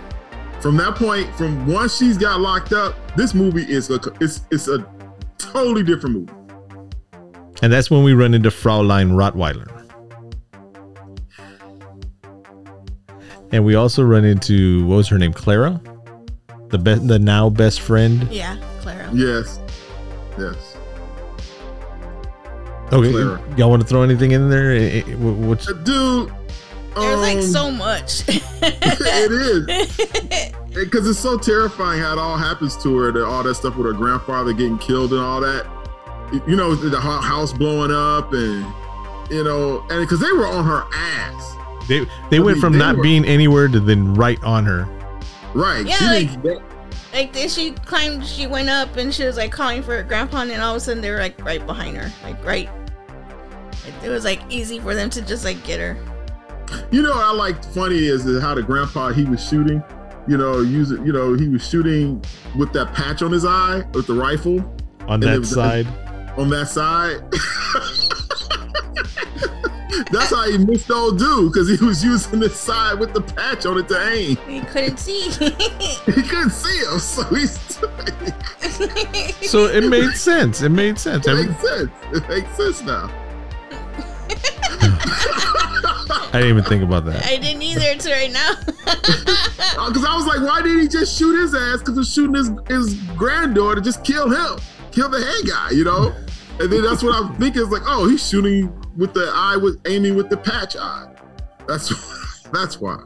[0.60, 4.68] From that point, from once she's got locked up, this movie is a it's it's
[4.68, 4.86] a
[5.38, 6.32] totally different movie.
[7.62, 9.68] And that's when we run into Fraulein Rottweiler.
[13.52, 15.80] And we also run into what was her name, Clara,
[16.72, 18.26] the best, the now best friend.
[18.32, 18.56] Yeah.
[18.80, 19.08] Clara.
[19.14, 19.60] Yes.
[20.36, 20.76] Yes.
[22.92, 23.40] Okay, Clara.
[23.56, 24.72] y'all want to throw anything in there?
[24.72, 26.32] Eh, eh, wh- What's Uh, Dude.
[26.94, 28.22] There's like um, so much.
[28.28, 30.52] it is.
[30.74, 33.86] Because it's so terrifying how it all happens to her, that all that stuff with
[33.86, 35.64] her grandfather getting killed and all that.
[36.46, 38.66] You know, the house blowing up and,
[39.30, 41.56] you know, and because they were on her ass.
[41.88, 42.00] they?
[42.30, 44.86] They I went mean, from they not were- being anywhere to then right on her.
[45.54, 45.86] Right.
[45.86, 46.62] Yeah, She like- didn't-
[47.12, 50.40] like this, she climbed, she went up, and she was like calling for her grandpa,
[50.42, 52.68] and then all of a sudden they were like right behind her, like right.
[53.84, 55.96] Like, it was like easy for them to just like get her.
[56.90, 59.82] You know, what I like funny is that how the grandpa he was shooting.
[60.28, 62.22] You know, using you know he was shooting
[62.56, 64.60] with that patch on his eye with the rifle
[65.08, 65.86] on And that was- uh, side.
[66.38, 67.20] on that side.
[70.10, 73.66] That's how he missed old dude because he was using the side with the patch
[73.66, 74.36] on it to aim.
[74.48, 75.30] He couldn't see.
[76.06, 77.58] He couldn't see him, so he's
[79.48, 80.62] So it made sense.
[80.62, 81.26] It made sense.
[81.26, 81.90] it Every- makes sense.
[82.12, 83.10] It makes sense now.
[86.34, 87.24] I didn't even think about that.
[87.26, 88.52] I didn't either until right now.
[88.86, 91.78] Uh, because I was like, why didn't he just shoot his ass?
[91.80, 94.58] Because he's shooting his, his granddaughter, just kill him,
[94.92, 96.14] kill the head guy, you know?
[96.62, 97.62] And then that's what I'm thinking.
[97.62, 101.08] It's like, oh, he's shooting with the eye, with aiming with the patch eye.
[101.66, 101.88] That's
[102.52, 103.02] that's why.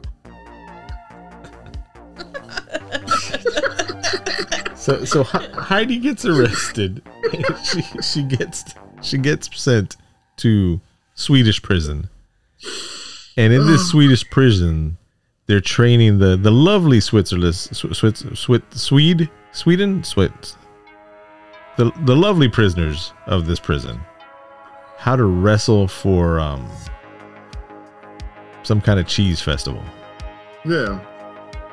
[4.75, 7.01] So so He- Heidi gets arrested.
[7.63, 8.63] she she gets
[9.01, 9.97] she gets sent
[10.37, 10.79] to
[11.15, 12.09] Swedish prison.
[13.35, 14.97] And in this Swedish prison,
[15.47, 20.55] they're training the the lovely Switzerland Sw- Swiss Swit Swede Sweden Swit
[21.77, 23.99] the the lovely prisoners of this prison
[24.97, 26.69] how to wrestle for um
[28.63, 29.81] some kind of cheese festival.
[30.65, 30.99] Yeah.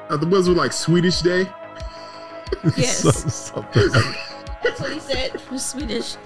[0.09, 1.47] Uh, the was like Swedish Day.
[2.77, 3.01] Yes.
[3.03, 3.91] So- something
[4.63, 5.41] That's what he said.
[5.51, 6.17] Was Swedish.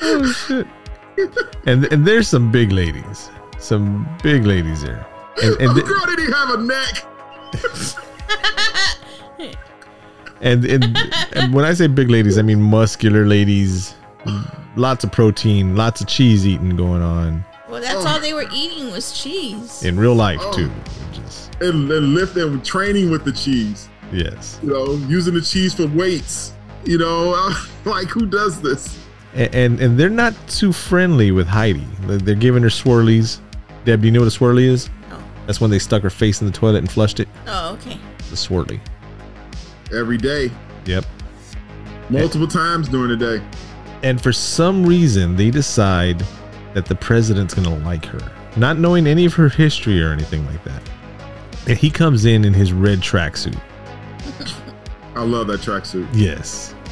[0.00, 0.66] oh shit.
[1.66, 5.04] And and there's some big ladies, some big ladies there.
[5.42, 7.04] And and, oh, th- girl didn't even have a neck.
[10.40, 10.96] and and
[11.36, 13.94] and when I say big ladies, I mean muscular ladies,
[14.76, 18.08] lots of protein, lots of cheese eating going on Well, that's Oh.
[18.08, 19.82] all they were eating was cheese.
[19.82, 20.52] in real life Oh.
[20.52, 20.68] too.
[20.68, 23.88] which is- And, and lifting, training with the cheese.
[24.12, 24.58] yes.
[24.62, 26.52] You know, using the cheese for weights.
[26.84, 27.52] You know,
[27.84, 28.98] like who does this?
[29.36, 31.86] A- and and they're not too friendly with Heidi.
[32.06, 33.38] They're- They're giving her swirlies.
[33.84, 34.90] Deb, do you know what a swirly is?
[35.12, 35.22] Oh.
[35.46, 37.28] That's when they stuck her face in the toilet and flushed it.
[37.46, 37.98] Oh, okay.
[38.30, 38.80] The swirly.
[39.96, 40.50] Every day,
[40.86, 41.04] Yep.
[42.08, 43.42] multiple times during the day.
[44.02, 46.24] And for some reason, they decide
[46.74, 48.20] that the president's gonna like her,
[48.56, 50.82] not knowing any of her history or anything like that.
[51.66, 53.58] And he comes in in his red tracksuit.
[55.16, 56.06] I love that tracksuit.
[56.12, 56.74] Yes.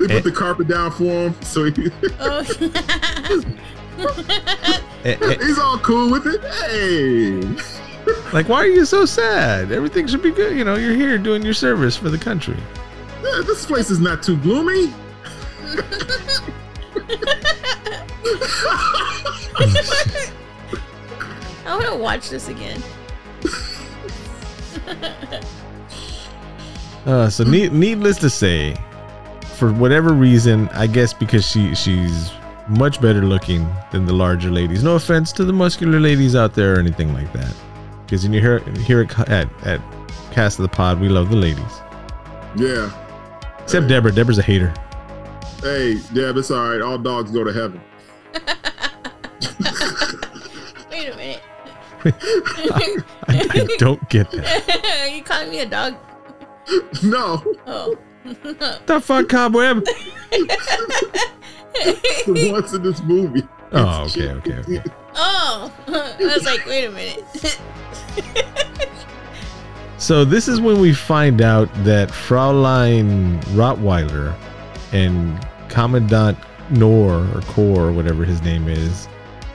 [0.00, 2.42] They put the carpet down for him, so he, Oh,
[5.44, 6.40] he's all cool with it.
[6.42, 7.40] Hey,
[8.32, 9.72] like, why are you so sad?
[9.72, 10.56] Everything should be good.
[10.56, 12.56] You know, you're here doing your service for the country.
[13.22, 14.92] yeah, this place is not too gloomy.
[21.66, 22.82] I want to watch this again.
[27.06, 28.74] Uh, so need, needless to say,
[29.54, 32.32] for whatever reason, I guess because she she's
[32.68, 34.82] much better looking than the larger ladies.
[34.82, 37.54] No offense to the muscular ladies out there or anything like that.
[38.06, 39.80] Because when you hear hear it at at
[40.32, 41.80] cast of the pod, we love the ladies.
[42.56, 42.90] Yeah.
[43.62, 44.12] Except Deborah.
[44.12, 44.72] Deborah's a hater.
[45.60, 46.80] Hey, Deb, it's all right.
[46.80, 47.80] All dogs go to heaven.
[50.90, 51.42] Wait a minute.
[52.04, 52.12] I,
[53.28, 55.00] I don't get that.
[55.02, 55.96] Are you calling me a dog?
[57.02, 57.96] No, Oh.
[58.24, 59.84] The fuck, cobweb?
[59.84, 60.50] the
[62.52, 63.46] ones in this movie.
[63.72, 64.82] Oh, okay, okay, okay.
[65.14, 65.72] Oh.
[65.88, 67.24] I was like, wait a minute.
[69.98, 74.36] So this is when we find out that Fraulein Rottweiler
[74.92, 76.38] and Commandant
[76.70, 79.08] Knorr or Kor, or whatever his name is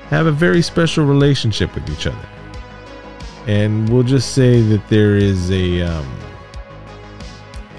[0.10, 2.28] have a very special relationship with each other.
[3.48, 6.20] And we'll just say that there is a um,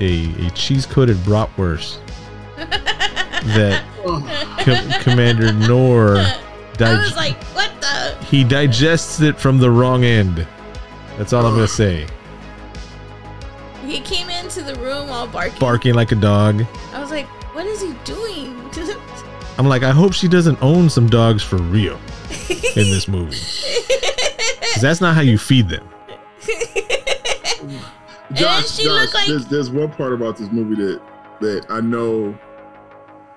[0.00, 1.98] a, a cheese coated bratwurst
[2.56, 3.84] that
[4.60, 6.24] Com- Commander Knorr
[6.80, 8.16] I was like, what the?
[8.24, 10.46] he digests it from the wrong end.
[11.22, 12.04] That's all I'm gonna say.
[13.86, 15.58] He came into the room all barking.
[15.60, 16.66] Barking like a dog.
[16.92, 18.68] I was like, what is he doing?
[19.56, 21.94] I'm like, I hope she doesn't own some dogs for real
[22.74, 23.36] in this movie.
[23.36, 25.88] 'Cause that's not how you feed them.
[28.32, 31.00] Josh, she Josh looked like- there's, there's one part about this movie that
[31.40, 32.36] that I know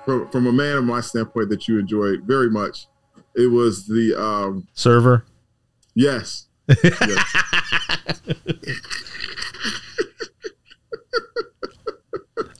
[0.05, 2.87] from from a man of my standpoint that you enjoyed very much.
[3.35, 5.23] It was the um Server.
[5.93, 6.47] yes.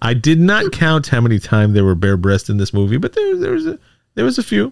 [0.02, 3.13] I did not count how many times there were bare breasts in this movie, but
[3.13, 3.80] there, there was a
[4.13, 4.72] there was a few.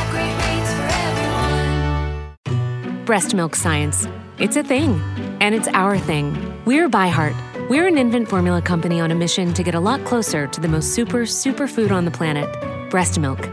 [3.11, 4.07] Breast milk science.
[4.39, 4.93] It's a thing,
[5.41, 6.31] and it's our thing.
[6.63, 7.35] We're ByHeart.
[7.67, 10.69] We're an infant formula company on a mission to get a lot closer to the
[10.69, 12.47] most super, super food on the planet
[12.89, 13.49] breast milk.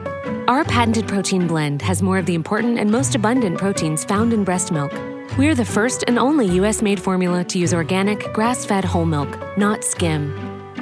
[0.47, 4.44] Our patented protein blend has more of the important and most abundant proteins found in
[4.44, 4.92] breast milk.
[5.37, 9.37] We're the first and only US made formula to use organic, grass fed whole milk,
[9.59, 10.23] not skim.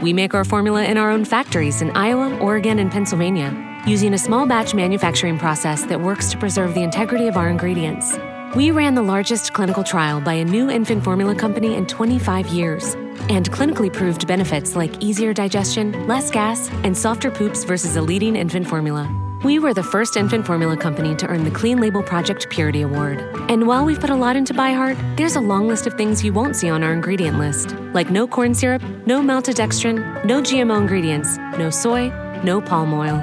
[0.02, 3.50] We make our formula in our own factories in Iowa, Oregon, and Pennsylvania,
[3.86, 8.18] using a small batch manufacturing process that works to preserve the integrity of our ingredients.
[8.54, 12.94] We ran the largest clinical trial by a new infant formula company in 25 years
[13.28, 18.36] and clinically proved benefits like easier digestion, less gas, and softer poops versus a leading
[18.36, 19.10] infant formula.
[19.42, 23.20] We were the first infant formula company to earn the Clean Label Project Purity Award.
[23.50, 26.32] And while we've put a lot into ByHeart, there's a long list of things you
[26.32, 31.36] won't see on our ingredient list, like no corn syrup, no maltodextrin, no GMO ingredients,
[31.58, 32.08] no soy,
[32.42, 33.18] no palm oil.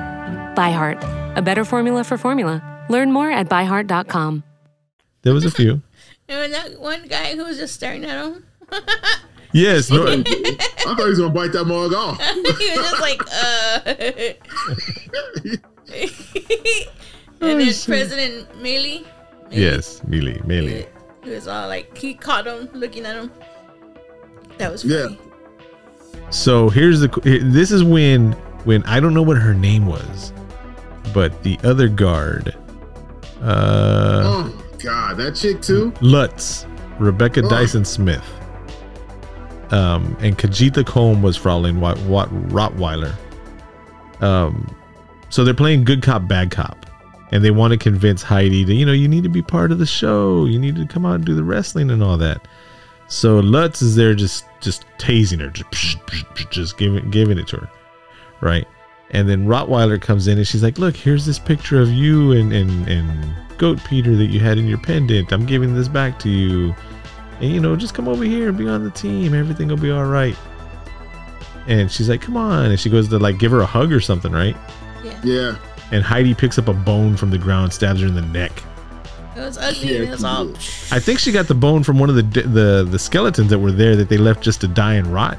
[0.56, 2.62] ByHeart, a better formula for formula.
[2.90, 4.44] Learn more at byheart.com.
[5.24, 5.82] There was a few.
[6.30, 8.46] And that one guy who was just staring at him.
[9.56, 12.20] Yes, no, I thought he was gonna bite that mug off.
[12.58, 13.82] he was just like, uh.
[17.40, 19.06] and then President Meili.
[19.52, 20.88] yes, Meili, Meili.
[21.24, 23.32] He was all like, he caught him looking at him.
[24.58, 25.04] That was Yeah.
[25.04, 25.20] funny.
[26.32, 27.10] So here's the.
[27.44, 28.32] This is when
[28.64, 30.34] when I don't know what her name was,
[31.14, 32.56] but the other guard,
[33.42, 34.53] uh, oh
[34.84, 35.94] God, that chick too.
[36.02, 36.66] Lutz,
[37.00, 37.50] Rebecca Oh.
[37.50, 38.24] Dyson Smith,
[39.72, 43.14] um, and Katja Kolm was Fraulein Wat, Wat, Rottweiler.
[44.22, 44.76] Um,
[45.30, 46.86] So they're playing good cop, bad cop.
[47.32, 49.80] And they want to convince Heidi to, you know, you need to be part of
[49.80, 50.46] the show.
[50.46, 52.48] You need to come out and do the wrestling and all that.
[53.08, 55.98] So Lutz is there just just tasing her, just,
[56.52, 57.70] just giving giving it to her.
[58.42, 58.68] Right.
[59.14, 62.52] And then Rottweiler comes in and she's like, Look, here's this picture of you and,
[62.52, 65.32] and, and Goat Peter that you had in your pendant.
[65.32, 66.76] I'm giving this back to you.
[67.40, 69.34] And you know, just come over here and be on the team.
[69.34, 70.36] Everything will be all right.
[71.68, 72.72] And she's like, Come on.
[72.72, 74.56] And she goes to like give her a hug or something, right?
[75.04, 75.22] Yeah.
[75.24, 75.56] Yeah.
[75.92, 78.52] And Heidi picks up a bone from the ground, stabs her in the neck.
[79.36, 79.96] It was ugly.
[79.96, 80.50] and it was all.
[80.92, 83.72] I think she got the bone from one of the the the skeletons that were
[83.72, 85.38] there that they left just to die and rot.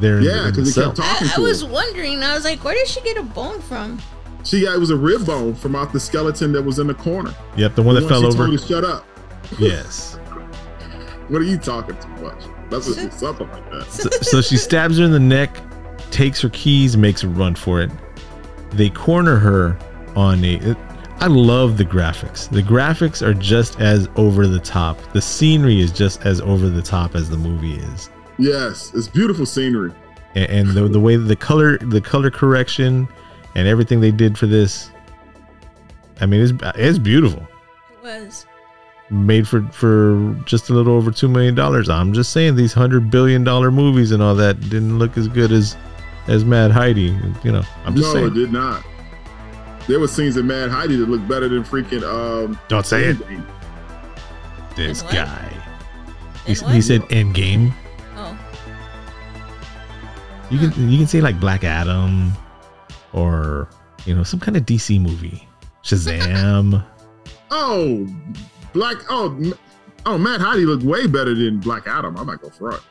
[0.00, 1.68] There, Yeah, in the because he kept talking I, I was her.
[1.68, 2.22] wondering.
[2.22, 4.00] I was like, where did she get a bone from?
[4.44, 6.94] She got it was a rib bone from out the skeleton that was in the
[6.94, 7.34] corner.
[7.56, 8.36] Yep, the one that The fell she over.
[8.46, 9.06] Told her, Shut up.
[9.58, 10.18] Yes.
[11.28, 12.44] What are you talking too much?
[12.70, 13.86] That's what, something like that.
[13.90, 15.60] So, so she stabs her in the neck,
[16.12, 17.90] takes her keys, makes a run for it.
[18.70, 19.76] They corner her
[20.14, 20.54] on a.
[20.58, 20.76] it-
[21.18, 22.48] I love the graphics.
[22.48, 25.00] The graphics are just as over the top.
[25.14, 28.08] The scenery is just as over the top as the movie is.
[28.38, 29.92] Yes, it's beautiful scenery.
[30.34, 33.08] and, and the, the way the color the color correction
[33.54, 34.90] and everything they did for this
[36.20, 37.46] i mean it's it's beautiful.
[37.90, 38.46] It was.
[39.10, 41.88] made for for just a little over two million dollars.
[41.88, 45.52] I'm just saying these hundred billion dollar movies and all that didn't look as good
[45.52, 45.76] as
[46.28, 48.84] as mad heidi you know i'm just no, it saying did not.
[49.86, 53.18] There were scenes in Mad Heidi that looked better than freaking um don't say it.
[54.74, 55.48] This guy.
[56.44, 57.72] He, he said endgame
[60.50, 62.32] you can you can say like black adam
[63.12, 63.68] or
[64.04, 65.46] you know some kind of dc movie
[65.82, 66.84] shazam
[67.50, 68.06] Oh,
[68.72, 69.54] Black oh M-
[70.04, 72.16] oh Mad Heidi looked way better than Black Adam.
[72.16, 72.82] I'm not gonna front.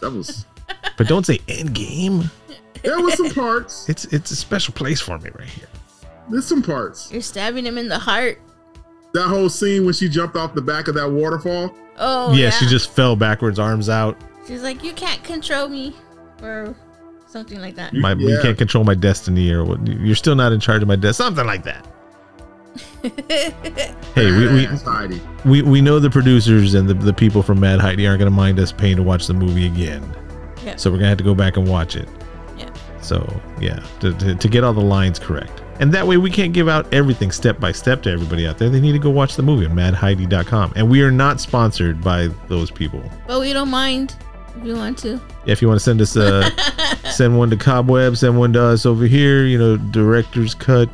[0.00, 0.46] That was
[0.96, 2.30] but don't say endgame
[2.82, 3.86] there was some parts.
[3.90, 5.68] It's it's a special place for me right here.
[6.30, 7.10] There's some parts.
[7.12, 8.40] you're stabbing him in the heart.
[9.14, 11.74] That whole scene when she jumped off the back of that waterfall.
[11.98, 12.50] Oh, yeah, yeah.
[12.50, 14.16] she just fell backwards, arms out.
[14.46, 15.94] She's like, you can't control me,
[16.42, 16.74] or
[17.26, 17.94] something like that.
[17.94, 19.86] My you can't control my destiny, or what?
[19.86, 21.86] You're still not in charge of my destiny, something like that.
[24.14, 25.20] Hey, we we, Heidi.
[25.44, 28.58] we we know the producers and the, the people from Mad Heidi aren't gonna mind
[28.58, 30.02] us paying to watch the movie again.
[30.64, 30.74] Yeah.
[30.74, 32.08] So we're gonna have to go back and watch it.
[32.56, 32.70] Yeah.
[33.00, 35.62] So yeah, to, to, to get all the lines correct.
[35.78, 38.68] And that way we can't give out everything step by step to everybody out there.
[38.68, 40.72] They need to go watch the movie on madheidi.com.
[40.74, 43.02] And we are not sponsored by those people.
[43.28, 44.16] But we don't mind
[44.60, 45.12] if you want to.
[45.44, 46.50] Yeah, if you want to send us uh,
[47.04, 50.88] a send one to cobweb send one to us over here you know director's cut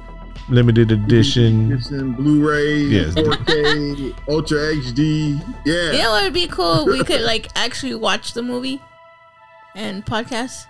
[0.51, 3.15] limited edition It's Blu-ray, Yes.
[3.15, 5.41] 4K, Ultra HD.
[5.65, 5.93] Yeah.
[5.93, 6.85] You know what would be cool?
[6.87, 8.81] We could like actually watch the movie
[9.75, 10.67] and podcast.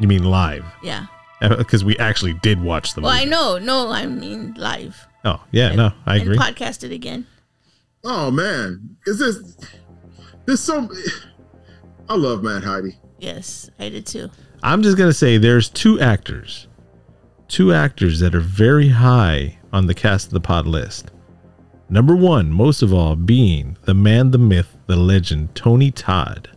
[0.00, 1.06] you mean live Yeah.
[1.40, 3.58] Uh, because we actually did watch the Well, movie I know.
[3.58, 5.06] No, I mean live.
[5.24, 7.26] oh yeah And- no i agree And podcast it again.
[8.04, 9.56] Oh man, is this?
[10.44, 10.88] There's so.
[12.12, 12.94] I love Mad Heidi.
[13.18, 14.28] Yes, I did too.
[14.62, 16.66] i'm just gonna say there's two actors
[17.48, 21.10] two actors that are very high on the cast of the pod list.
[21.88, 26.50] Number one most of all being the man the myth the legend tony todd.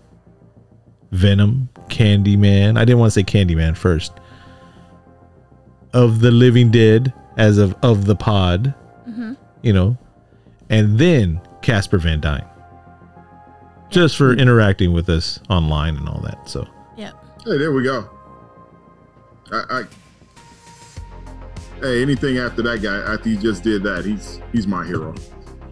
[1.11, 2.77] Venom candyman.
[2.77, 4.11] I didn't want to say candyman first.
[5.93, 8.73] Of the living dead as of of the pod
[9.07, 9.35] mm-hmm.
[9.61, 9.97] you know?
[10.69, 12.45] And then casper van dyne
[13.89, 16.67] just for interacting with us online and all that so
[16.97, 17.11] Yeah.
[17.45, 18.09] Hey, there we go.
[19.51, 19.83] I, I.
[21.81, 25.13] Hey, anything after that guy, after he just did that, he's he's my hero.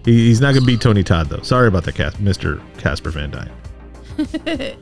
[0.06, 1.42] He, he's not gonna beat Tony Todd though.
[1.42, 2.62] Sorry about that, Cas- Mr.
[2.78, 3.52] Casper Van Dyne.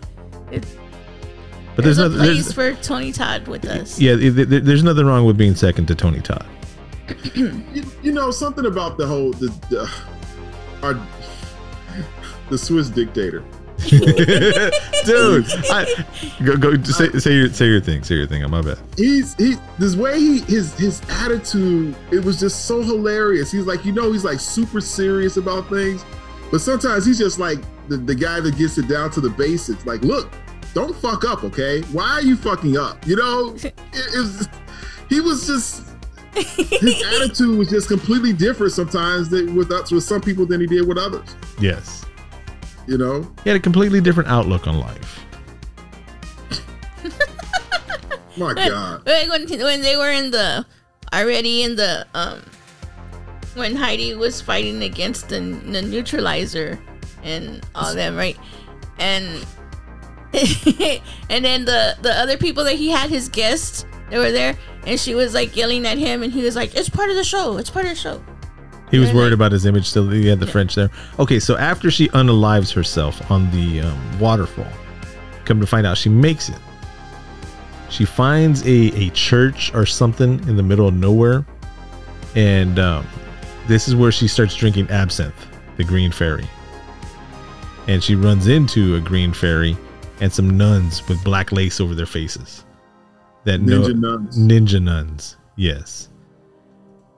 [1.74, 2.18] But There's, there's, a nothing.
[2.36, 3.98] place There's, for Tony Todd with us.
[3.98, 6.46] yeah, there- there- there's nothing wrong with being second to Tony Todd.
[7.34, 7.64] You,
[8.04, 9.90] you know something about the whole the, the
[10.84, 10.96] our
[12.52, 13.44] the Swiss dictator.
[13.90, 16.06] Dude, I,
[16.44, 18.04] go go just say uh, say your say your thing.
[18.04, 18.44] Say your thing.
[18.44, 18.78] I'm my bad.
[18.96, 23.84] he's he this way he his his attitude it was just so hilarious he's like
[23.84, 26.06] you know he's like super serious about things
[26.52, 29.84] but sometimes he's just like the, the guy that gets it down to the basics
[29.88, 30.32] like look
[30.76, 34.48] don't fuck up okay why are you fucking up you know it, it was
[35.10, 35.84] he was just
[36.36, 40.68] his attitude was just completely different sometimes than with us with some people than he
[40.68, 42.06] did with others Yes,
[42.88, 45.26] you know he had a completely different outlook on life.
[48.38, 50.66] my god Like when when they were in the
[51.14, 52.42] already in the um
[53.56, 56.80] when Heidi was fighting against the, the neutralizer
[57.24, 58.38] and all them right
[58.98, 59.46] and
[61.30, 65.00] and then the the other people that he had his guests They were there, and
[65.00, 67.56] she was like yelling at him, and he was like, "It's part of the show.
[67.56, 68.22] It's part of the show."
[68.92, 70.10] He was worried about his image still.
[70.10, 70.90] He had the French there.
[71.18, 74.68] Okay, so after she unalives herself on the um, waterfall,
[75.46, 76.60] come to find out she makes it.
[77.90, 81.46] She finds a, a church or something in the middle of nowhere.
[82.36, 83.08] And um,
[83.68, 86.48] this is where she starts drinking absinthe, the green fairy.
[87.88, 89.78] And she runs into a green fairy
[90.20, 92.66] and some nuns with black lace over their faces.
[93.46, 94.38] That know- Ninja nuns.
[94.38, 96.11] Ninja nuns, yes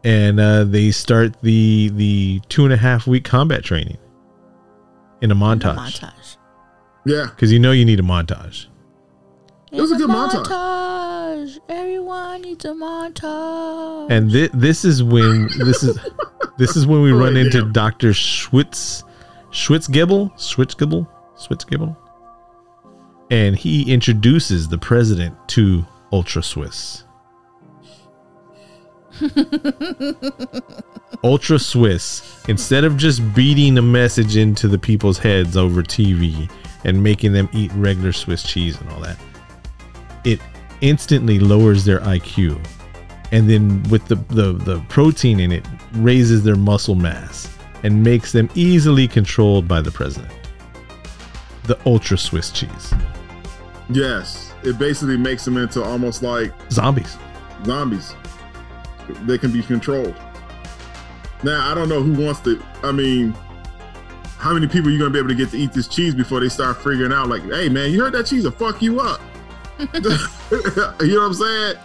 [0.04, 3.98] and uh, they start the the two and a half week combat training
[5.22, 6.38] in a montage Montage.
[7.06, 7.28] Yeah.
[7.30, 8.68] because you know you need a montage.
[9.72, 10.46] It was a good montage.
[10.46, 11.58] montage.
[11.70, 14.12] Everyone needs a montage.
[14.12, 15.98] And thi- this is when this is
[16.58, 17.70] this is when we run Right, into yeah.
[17.72, 19.04] Doctor Schwitz
[19.52, 21.96] Schwitzgebel Schwitzgebel Schwitzgebel,
[23.32, 27.04] and he introduces the president to Ultra Swiss.
[31.24, 36.52] Ultra Swiss, instead of just beating a message into the people's heads over TV
[36.84, 39.18] and making them eat regular Swiss cheese and all that,
[40.26, 40.40] it
[40.82, 42.60] instantly lowers their IQ.
[43.32, 47.50] And then with the, the, the protein in it, raises their muscle mass
[47.84, 50.32] and makes them easily controlled by the president.
[51.64, 52.94] The Ultra Swiss cheese.
[53.90, 54.54] Yes.
[54.64, 57.18] It basically makes them into almost like Zombies.
[57.66, 58.14] zombies.
[59.26, 60.16] They can be controlled.
[61.44, 62.62] Now I don't know who wants to.
[62.84, 63.36] I mean,
[64.38, 66.40] how many people are you gonna be able to get to eat this cheese before
[66.40, 67.28] they start figuring out?
[67.30, 69.22] Like, hey man, you heard that cheese will fuck you up.
[69.80, 71.76] you know what I'm saying?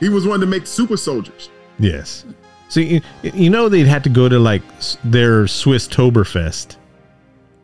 [0.00, 1.50] He was one to make super soldiers.
[1.78, 2.24] Yes.
[2.68, 4.62] So you, you know they'd have to go to like
[5.04, 6.76] their Swiss Toberfest,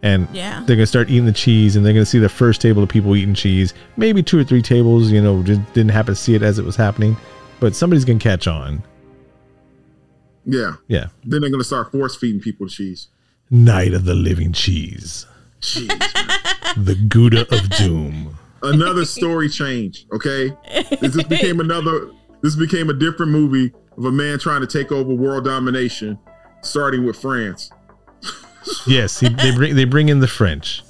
[0.03, 0.63] and Yeah.
[0.67, 3.17] they're gonna start eating the cheese, and they're gonna see the first table of people
[3.17, 3.73] eating cheese.
[3.97, 6.65] Maybe two or three tables, you know, just didn't happen to see it as it
[6.65, 7.17] was happening,
[7.61, 8.83] but somebody's gonna catch on.
[10.45, 10.75] Yeah.
[10.87, 11.09] Yeah.
[11.25, 13.09] Then they're gonna start force feeding people cheese.
[13.51, 15.27] Night of the Living Cheese,
[15.61, 15.89] Jeez.
[16.77, 18.37] the Gouda of Doom.
[18.63, 20.07] another story change.
[20.13, 20.55] Okay,
[21.01, 22.11] this just became another.
[22.43, 26.19] This became a different movie of a man trying to take over world domination,
[26.61, 27.71] starting with France.
[28.87, 30.83] Yes, he, they bring they bring in the French,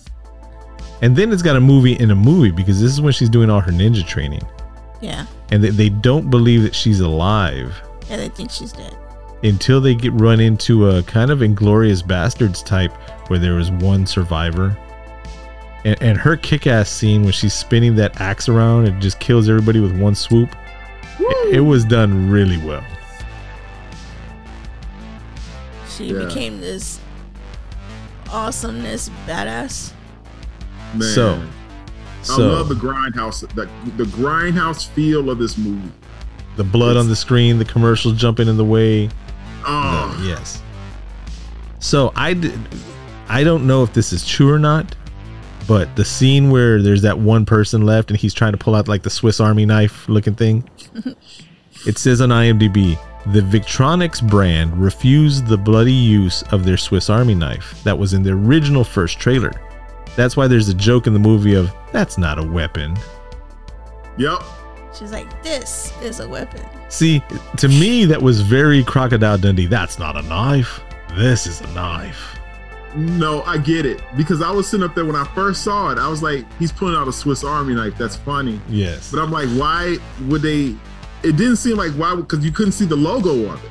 [1.00, 3.50] and then it's got a movie in a movie because this is when she's doing
[3.50, 4.42] all her ninja training,
[5.00, 5.26] yeah.
[5.51, 7.80] And they, they don't believe that she's alive.
[8.09, 8.94] Yeah, they think she's dead.
[9.42, 12.92] until they get run into a kind of Inglourious Basterds type
[13.28, 14.76] where there was one survivor
[15.84, 19.78] and, and her kick-ass scene when she's spinning that axe around and just kills everybody
[19.80, 20.49] with one swoop
[21.20, 22.82] it, it was done really well
[25.88, 26.24] She Yeah.
[26.26, 27.01] became this
[28.30, 29.92] awesomeness badass.
[30.94, 31.42] Man, so
[32.31, 33.41] I love the grindhouse.
[33.55, 35.91] The, the grindhouse feel of this movie.
[36.57, 39.09] the blood on the screen the commercials jumping in the way
[39.66, 40.62] Oh, yes
[41.81, 42.59] so i did
[43.29, 44.97] i don't know if this is true or not
[45.68, 48.89] but the scene where there's that one person left and he's trying to pull out
[48.89, 50.68] like the swiss army knife looking thing
[51.87, 52.99] it says on imdb
[53.33, 58.22] the Victorinox brand refused the bloody use of their swiss army knife that was in
[58.24, 59.53] the original first trailer
[60.18, 62.94] that's why there's a joke in the movie of that's not a weapon
[64.18, 64.42] yep.
[64.98, 66.64] She's like, this is a weapon.
[66.88, 67.22] See,
[67.58, 69.66] to me, that was very Crocodile Dundee.
[69.66, 70.80] That's not a knife.
[71.14, 72.36] This is a knife.
[72.96, 75.98] No, I get it because I was sitting up there when I first saw it.
[75.98, 77.96] I was like, he's pulling out a Swiss Army knife.
[77.96, 78.60] That's funny.
[78.68, 79.12] Yes.
[79.12, 80.74] But I'm like, why would they?
[81.22, 83.70] It didn't seem like why because you couldn't see the logo of it.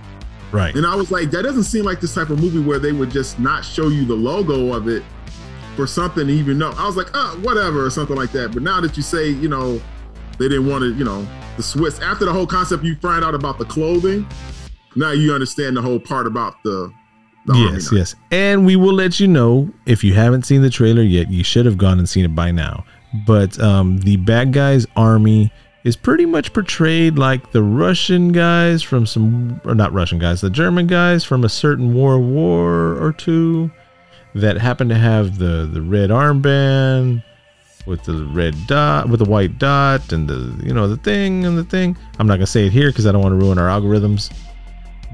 [0.51, 0.75] Right.
[0.75, 3.09] And I was like, that doesn't seem like this type of movie where they would
[3.09, 5.03] just not show you the logo of it
[5.77, 6.73] for something to even know.
[6.75, 8.51] I was like, oh, whatever, or something like that.
[8.51, 9.79] But now that you say, you know,
[10.39, 11.25] they didn't want to, you know,
[11.55, 14.27] the Swiss, after the whole concept, you find out about the clothing.
[14.95, 16.91] Now you understand the whole part about the,
[17.45, 18.15] the Yes, yes.
[18.31, 21.67] And we will let you know if you haven't seen the trailer yet, you should
[21.67, 22.83] have gone and seen it by now.
[23.25, 25.53] But um, the bad guys' army
[25.83, 30.49] is pretty much portrayed like the Russian guys from some, or not Russian guys, the
[30.49, 33.71] German guys from a certain war war or two
[34.41, 37.23] that happen to have the the red armband
[37.85, 41.57] with the red dot with the white dot and the you know the thing and
[41.57, 41.97] the thing.
[42.19, 44.31] I'm not gonna say it here because I don't want to ruin our algorithms.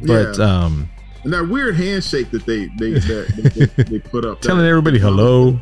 [0.05, 0.45] But Yeah.
[0.65, 0.89] um,
[1.24, 4.41] And that weird handshake that they they that they, they put up.
[4.41, 5.59] telling that- everybody hello.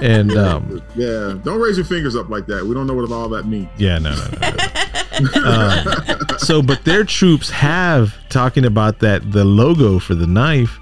[0.00, 2.64] And um, Yeah, don't raise your fingers up like that.
[2.64, 3.68] We don't know what all that means.
[3.78, 5.30] yeah, no, no, no.
[5.40, 5.50] no.
[5.50, 10.78] um, so, but their troops have talking about that the logo for the knife.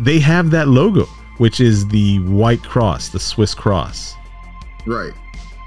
[0.00, 1.04] They have that logo,
[1.38, 4.14] which is the white cross, the Swiss cross.
[4.86, 5.12] Right.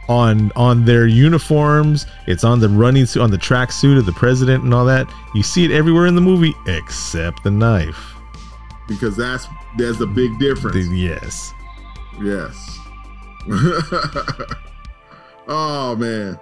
[0.10, 2.06] on on their uniforms.
[2.28, 5.08] It's on the running suit, on the track suit of the president and all that.
[5.34, 8.14] You see it everywhere in the movie except the knife.
[8.88, 9.48] because that's
[9.78, 10.76] there's a big difference.
[10.90, 11.54] The- yes.
[12.22, 12.80] Yes.
[15.48, 16.40] oh man.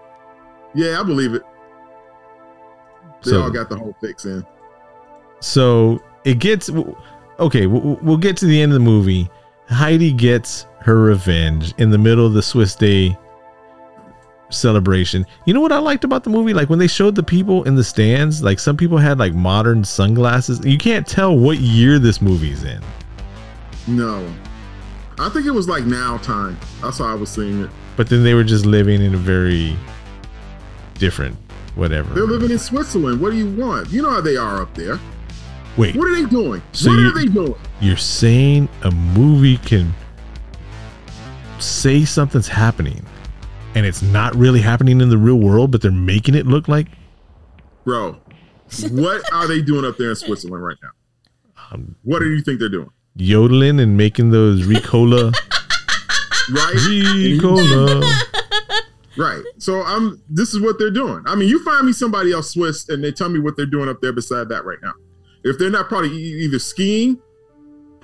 [0.75, 1.43] Yeah, I believe it.
[3.23, 4.45] They So- all got the whole fix in.
[5.39, 6.69] So it gets
[7.39, 7.67] okay.
[7.67, 9.29] We'll, we'll get to the end of the movie.
[9.69, 13.17] Heidi gets her revenge in the middle of the Swiss Day
[14.49, 15.25] celebration.
[15.45, 16.53] You know what I liked about the movie?
[16.53, 19.83] Like when they showed the people in the stands, like some people had like modern
[19.83, 20.63] sunglasses.
[20.65, 22.81] You can't tell what year this movie's in.
[23.87, 24.31] No.
[25.19, 26.57] I think it was like now time.
[26.81, 27.69] That's how I was seeing it.
[27.95, 29.75] But then they were just living in a very
[30.95, 31.37] different
[31.75, 32.13] whatever.
[32.13, 33.21] They're living in Switzerland.
[33.21, 33.89] What do you want?
[33.89, 34.99] You know how they are up there.
[35.77, 36.61] Wait, What are they doing?
[36.71, 37.55] So what are they doing?
[37.81, 39.93] you're saying a movie can
[41.59, 43.05] say something's happening
[43.75, 46.87] and it's not really happening in the real world, but they're making it look like
[47.85, 48.17] Bro,
[48.91, 50.89] what are they doing up there in Switzerland right now?
[51.71, 52.89] um, What do you think they're doing?
[53.15, 55.33] yodeling and making those Ricola.
[56.51, 56.73] Right?
[56.75, 58.03] Ricola.
[59.17, 59.43] Right.
[59.59, 61.23] So I'm this is what they're doing.
[61.27, 63.87] I mean, you find me somebody else Swiss and they tell me what they're doing
[63.87, 64.93] up there beside that right now.
[65.43, 67.19] If they're not probably either skiing,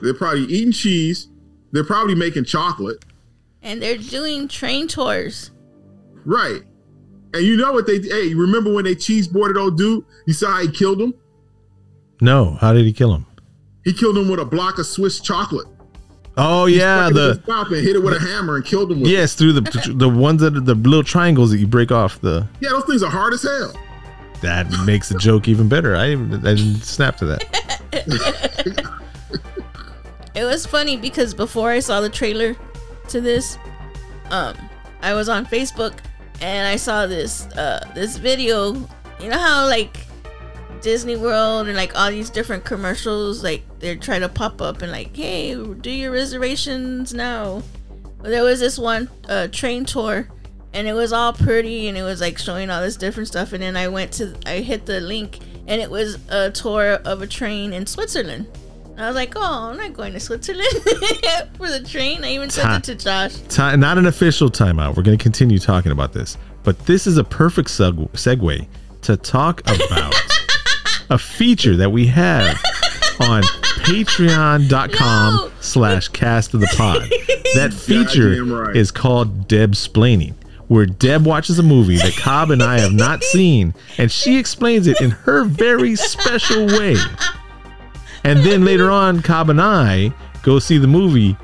[0.02, 1.28] they're probably eating cheese,
[1.72, 3.04] they're probably making chocolate.
[3.62, 5.52] And they're doing train tours.
[6.26, 6.62] Right.
[7.34, 10.04] And you know what they hey, remember when they cheese boarded old dude?
[10.26, 11.14] You saw how he killed him?
[12.22, 13.26] No, how did he kill him?
[13.84, 15.68] He killed him with a block of Swiss chocolate.
[16.38, 18.66] Oh yeah, Stuck it in the his mouth and hit it with a hammer and
[18.66, 19.14] killed him with it.
[19.14, 22.48] yes through the the ones that are the little triangles that you break off the.
[22.62, 23.74] Yeah, those things are hard as hell.
[24.42, 25.96] That makes the joke even better.
[25.96, 27.44] I I didn't snap to that.
[30.36, 32.56] It was funny because before I saw the trailer
[33.10, 33.58] to this,
[34.32, 34.56] um,
[35.02, 36.00] I was on Facebook
[36.40, 38.74] and I saw this uh this video.
[39.20, 39.98] You know how like
[40.82, 44.92] Disney World and like all these different commercials, like they're trying to pop up and
[44.92, 47.62] like, hey, do your reservations now.
[48.22, 50.28] There was this one uh, train tour,
[50.74, 53.54] and it was all pretty, and it was like showing all this different stuff.
[53.54, 57.22] And then I went to, I hit the link, and it was a tour of
[57.22, 58.48] a train in Switzerland.
[58.98, 60.68] I was like, oh, I'm not going to Switzerland
[61.58, 62.24] for the train.
[62.26, 63.36] I even said it to Josh.
[63.48, 64.98] Ti- not an official timeout.
[64.98, 68.68] We're going to continue talking about this, but this is a perfect seg- segue
[69.04, 70.14] to talk about
[71.10, 72.58] a feature that we have
[73.22, 73.42] on
[73.84, 75.52] patreon.com No.
[75.62, 77.10] slash cast of the pod.
[77.56, 78.76] That feature right.
[78.76, 80.36] is called Deb Splaining,
[80.70, 84.88] where Deb watches a movie that Cobb and I have not seen, and she explains
[84.88, 86.96] it in her very special way.
[88.24, 90.14] And then later on, Cobb and I
[90.44, 91.36] go see the movie,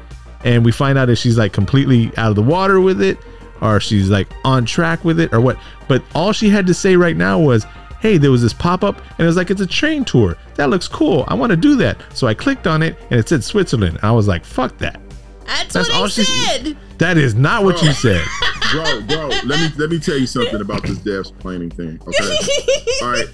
[0.44, 3.18] and we find out if she's like completely out of the water with it,
[3.62, 5.58] or she's like on track with it, or what.
[5.88, 7.66] But all she had to say right now was,
[8.02, 10.38] "Hey, there was this pop up, and it was like it's a train tour.
[10.54, 11.26] That looks cool.
[11.28, 13.98] I want to do that." So I clicked on it, and it said Switzerland.
[14.04, 15.02] I was like, "Fuck that."
[15.46, 16.78] That's, That's what I all she's- said.
[16.98, 18.24] That is not what you said.
[18.72, 22.00] bro, bro, let me let me tell you something about this Deb Splaining thing.
[22.08, 23.02] Okay.
[23.04, 23.28] All right.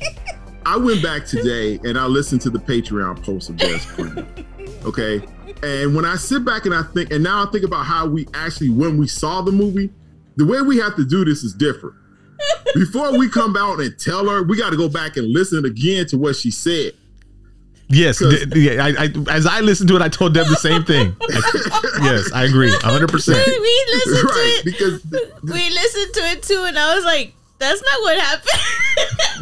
[0.65, 4.45] I went back today and I listened to the Patreon post of Deb Splaining.
[4.85, 5.21] Okay.
[5.63, 8.27] And when I sit back and I think, and now I think about how we
[8.33, 9.91] actually, when we saw the movie,
[10.37, 11.95] the way we have to do this is different.
[12.73, 16.07] Before we come out and tell her, we got to go back and listen again
[16.07, 16.93] to what she said.
[17.91, 20.55] Yes, d- d- yeah, I, I, as I listened to it, I told Deb the
[20.55, 21.15] same thing.
[21.21, 23.45] I- yes, I agree, hundred percent.
[23.45, 24.33] we listened right.
[24.33, 24.65] to it.
[24.65, 25.03] Because,
[25.43, 28.61] we listened to it too, and I was like, "That's not what happened."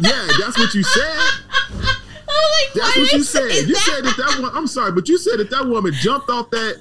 [0.02, 1.02] yeah, that's what you said.
[2.32, 3.68] I was like, That's what you say said.
[3.68, 4.56] You that?" said that that one.
[4.56, 6.76] I'm sorry, but you said that that woman jumped off that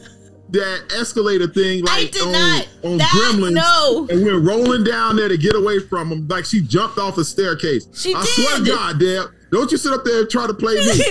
[0.52, 2.68] that escalator thing I like did on, not.
[2.84, 4.08] on That- Gremlins, no.
[4.10, 6.28] and we're rolling down there to get away from him.
[6.28, 7.88] Like she jumped off a staircase.
[7.94, 8.74] She I swear to did.
[8.76, 10.82] God, Deb, don't you sit up there and try to play me.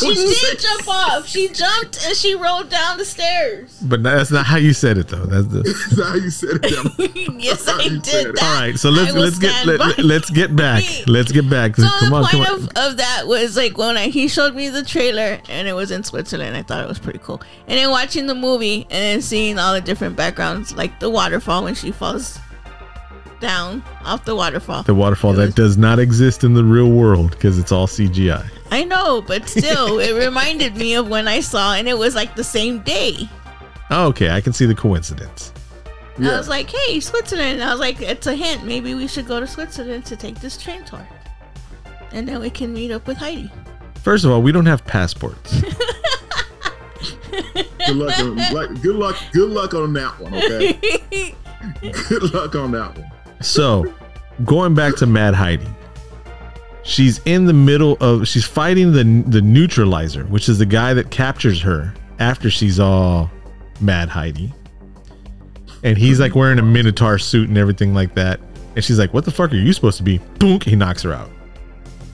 [0.00, 0.58] She what did said.
[0.58, 1.26] jump off.
[1.26, 3.78] She jumped and she rolled down the stairs.
[3.82, 5.26] But that's not how you said it, though.
[5.26, 5.62] That's the.
[5.90, 7.30] That's how you said it.
[7.40, 8.42] Yes, I did that.
[8.42, 10.84] All right, so let's let's get let, let's get back.
[11.06, 11.76] Let's get back.
[11.76, 12.60] So come the on, point come on.
[12.62, 15.90] of, of that was like when I, he showed me the trailer and it was
[15.90, 16.56] in Switzerland.
[16.56, 17.40] I thought it was pretty cool.
[17.66, 21.64] And then watching the movie and then seeing all the different backgrounds, like the waterfall
[21.64, 22.38] when she falls
[23.40, 24.82] down off the waterfall.
[24.82, 28.44] the waterfall that does not exist in the real world because it's all CGI.
[28.70, 32.36] I know, but still, it reminded me of when I saw, and it was like
[32.36, 33.28] the same day.
[33.90, 35.52] Oh, okay, I can see the coincidence.
[36.18, 38.64] I was like, "Hey, Switzerland!" I was like, "It's a hint.
[38.64, 41.06] Maybe we should go to Switzerland to take this train tour,
[42.12, 43.50] and then we can meet up with Heidi."
[44.02, 45.62] First of all, we don't have passports.
[47.86, 48.18] Good luck.
[48.18, 49.16] On, like, good luck.
[49.32, 50.34] Good luck on that one.
[50.34, 51.34] Okay.
[52.08, 53.10] Good luck on that one.
[53.40, 53.92] So,
[54.44, 55.66] going back to Mad Heidi,
[56.82, 61.10] she's in the middle of she's fighting the the neutralizer, which is the guy that
[61.10, 63.30] captures her after she's all
[63.80, 64.52] Mad Heidi,
[65.82, 68.40] and he's like wearing a Minotaur suit and everything like that,
[68.76, 70.60] and she's like, "What the fuck are you supposed to be?" Boom!
[70.60, 71.30] He knocks her out.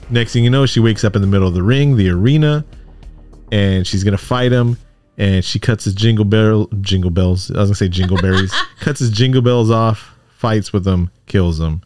[0.09, 2.63] Next thing you know, she wakes up in the middle of the ring, the arena,
[3.51, 4.77] and she's gonna fight him.
[5.19, 7.49] And she cuts his jingle bell, jingle bells.
[7.49, 8.53] I was gonna say jingle berries.
[8.79, 11.81] cuts his jingle bells off, fights with them, kills them.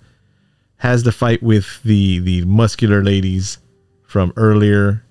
[0.77, 3.59] Has the fight with the the muscular ladies
[4.03, 5.03] from earlier,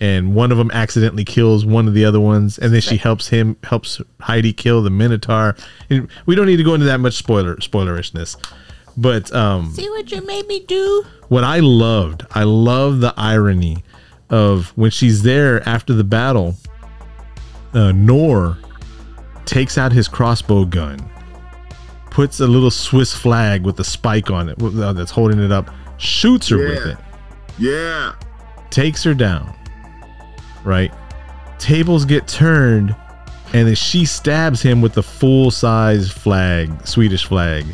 [0.00, 3.28] and one of them accidentally kills one of the other ones, and then she helps
[3.28, 5.56] him helps Heidi kill the Minotaur.
[5.90, 8.36] And we don't need to go into that much spoiler spoilerishness,
[8.96, 11.04] but um, See what you made me do?
[11.28, 13.82] what I loved, I love the irony
[14.30, 16.54] of when she's there after the battle,
[17.72, 18.56] uh, Knorr
[19.46, 20.98] takes out his crossbow gun,
[22.14, 25.68] puts a little Swiss flag with a spike on it uh, that's holding it up,
[25.98, 26.96] shoots her with it,
[27.58, 28.14] Yeah.
[28.70, 29.52] takes her down,
[30.64, 30.92] right?
[31.58, 32.94] Tables get turned,
[33.52, 37.66] and then she stabs him with the full size flag, Swedish flag,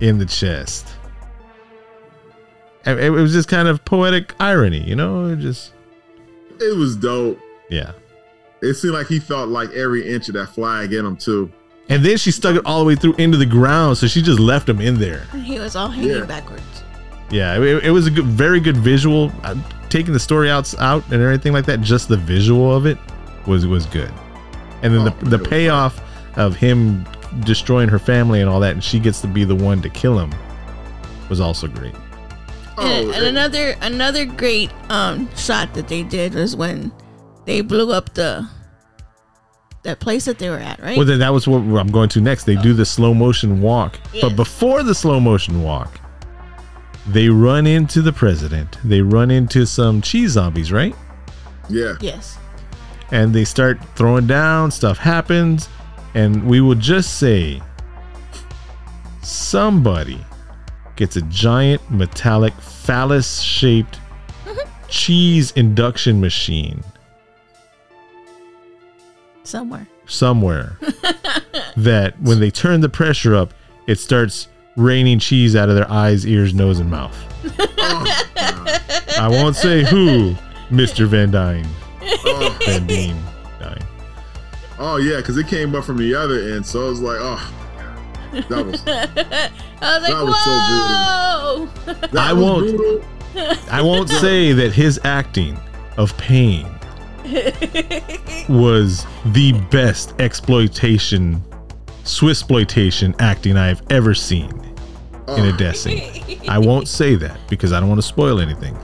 [0.00, 0.88] in the chest.
[2.86, 5.26] It it was just kind of poetic irony, you know?
[5.26, 5.72] It just,
[6.60, 7.38] It was dope.
[7.68, 7.92] yeah.
[8.62, 11.52] It seemed like he felt like every inch of that flag in him too.
[11.88, 14.40] And then she stuck it all the way through into the ground, so she just
[14.40, 15.20] left him in there.
[15.44, 16.24] He was all hanging Yeah.
[16.24, 16.62] backwards.
[17.30, 19.32] Yeah, it, it was a good, very good visual.
[19.44, 19.54] Uh,
[19.88, 22.98] taking the story out, out and everything like that, just the visual of it
[23.46, 24.10] was was good.
[24.82, 26.00] And then Oh, the the it was payoff
[26.36, 27.04] of him
[27.40, 30.18] destroying her family and all that, and she gets to be the one to kill
[30.18, 30.32] him,
[31.28, 31.94] was also great.
[32.78, 36.92] and, Oh, and another another great um shot that they did was when
[37.44, 38.46] they blew up the
[39.86, 40.96] that place that they were at, right?
[40.96, 42.44] Well, then that was what I'm going to next.
[42.44, 44.22] They do the slow motion walk, Yeah.
[44.22, 45.98] but before the slow motion walk,
[47.06, 48.78] they run into the president.
[48.84, 50.94] They run into some cheese zombies, right?
[51.68, 51.94] yeah.
[52.00, 52.38] yes.
[53.10, 55.68] and they start throwing down stuff happens
[56.14, 57.60] and we will just say
[59.22, 60.24] somebody
[60.94, 63.98] gets a giant metallic phallus shaped
[64.44, 64.88] mm-hmm.
[64.88, 66.82] cheese induction machine
[69.46, 69.86] Somewhere.
[70.06, 70.78] somewhere.
[71.78, 73.52] That when they turn the pressure up
[73.86, 77.14] it starts raining cheese out of their eyes ears nose and mouth.
[79.18, 80.34] I won't say who
[80.70, 81.66] mr van dyne.
[82.02, 83.16] Oh, van Dien
[83.60, 83.82] dyne.
[84.78, 87.52] Oh yeah, because it came up from the other end, so I was like, oh,
[88.48, 92.18] that was that I was like, That was so whoa!
[92.20, 93.04] I was won't- brutal.
[93.70, 95.58] I won't say that his acting
[95.98, 96.66] of pain
[98.48, 101.42] was the best exploitation,
[102.04, 104.50] Swissploitation acting I've ever seen
[105.28, 106.44] in a death scene.
[106.48, 108.76] I won't say that because I don't want to spoil anything.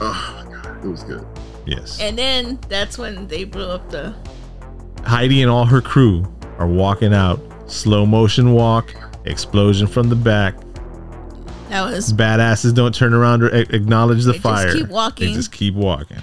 [0.00, 1.26] oh my god, it was good.
[1.66, 2.00] Yes.
[2.00, 4.14] and then that's when they blew up the
[5.04, 6.24] Heidi and all her crew
[6.58, 7.40] are walking out,
[7.70, 8.94] slow motion walk,
[9.24, 10.54] explosion from the back.
[11.68, 14.72] that was Badasses don't turn around or a- acknowledge the They just fire.
[14.72, 15.28] keep walking.
[15.28, 16.18] They just keep walking.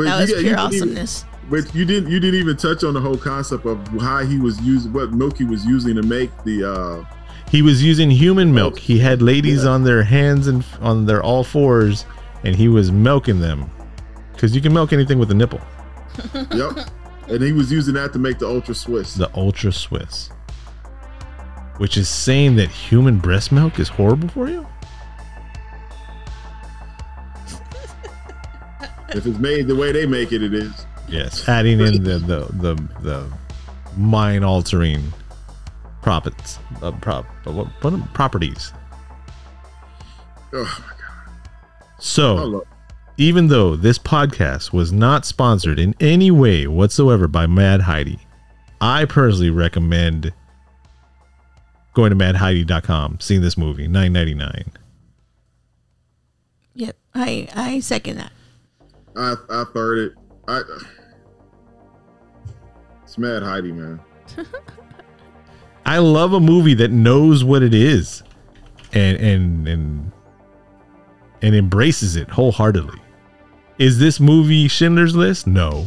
[0.00, 1.24] Wait, that you was you pure didn't even- awesomeness.
[1.50, 4.60] But you didn't you didn't even touch on the whole concept of how he was
[4.60, 7.04] using what milk he was using to make the uh
[7.50, 8.78] He was using human milk.
[8.78, 9.70] He had ladies Yeah.
[9.70, 12.06] on their hands and on their all fours,
[12.44, 13.68] and he was milking them.
[14.32, 15.60] Because you can milk anything with a nipple.
[16.54, 16.88] yep.
[17.28, 19.14] And he was using that to make the ultra Swiss.
[19.14, 20.30] The Ultra Swiss,
[21.78, 24.66] which is saying that human breast milk is horrible for you.
[29.12, 30.86] If it's made the way they make it, it is.
[31.08, 33.32] Yes, adding in the the the, the
[33.96, 35.12] mind altering
[36.02, 38.72] properties, uh, prop, uh, what, what are- properties.
[40.52, 41.40] Oh my god.
[41.98, 42.64] So.
[43.16, 48.18] Even though this podcast was not sponsored in any way whatsoever by Mad Heidi,
[48.80, 50.32] I personally recommend
[51.92, 54.72] going to madheidi.com, seeing this movie, nine ninety nine.
[56.74, 56.96] Yep.
[57.14, 58.32] I I second that.
[59.20, 60.12] I I third it.
[60.48, 60.62] I
[63.02, 64.00] it's mad Heidi, man.
[65.86, 68.22] I love a movie that knows what it is
[68.94, 70.12] and and and
[71.42, 72.98] and embraces it wholeheartedly.
[73.78, 75.46] Is this movie Schindler's List?
[75.46, 75.86] No.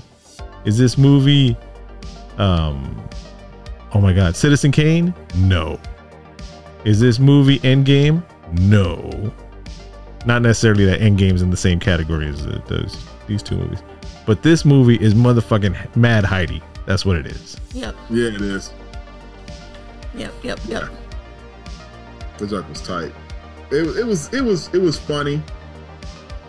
[0.65, 1.57] Is this movie
[2.38, 3.03] um
[3.93, 5.11] oh my god, Citizen Kane?
[5.36, 5.79] No.
[6.86, 8.23] Is this movie Endgame?
[8.59, 9.34] No.
[10.27, 12.95] Not necessarily that Endgame's in the same category as those
[13.28, 13.82] these two movies.
[14.26, 16.61] But this movie is motherfucking Mad Heidi.
[16.86, 17.57] That's what it is.
[17.74, 17.95] Yep.
[18.09, 18.71] Yeah, it is.
[20.15, 20.34] Yep.
[20.43, 20.59] Yep.
[20.67, 20.84] Yep.
[22.38, 23.11] The joke was tight.
[23.71, 25.41] It, it was it was it was funny.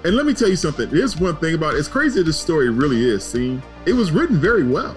[0.05, 0.91] And let me tell you something.
[0.91, 1.79] There's one thing about it.
[1.79, 3.25] It's crazy that this story really is.
[3.25, 4.95] See, it was written very well.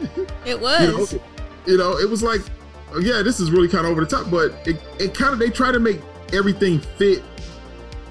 [0.00, 1.12] It You was.
[1.14, 1.20] know,
[1.66, 2.40] you know, it was like,
[3.00, 5.50] yeah, this is really kind of over the top, but it, it kind of they
[5.50, 6.00] try to make
[6.32, 7.22] everything fit.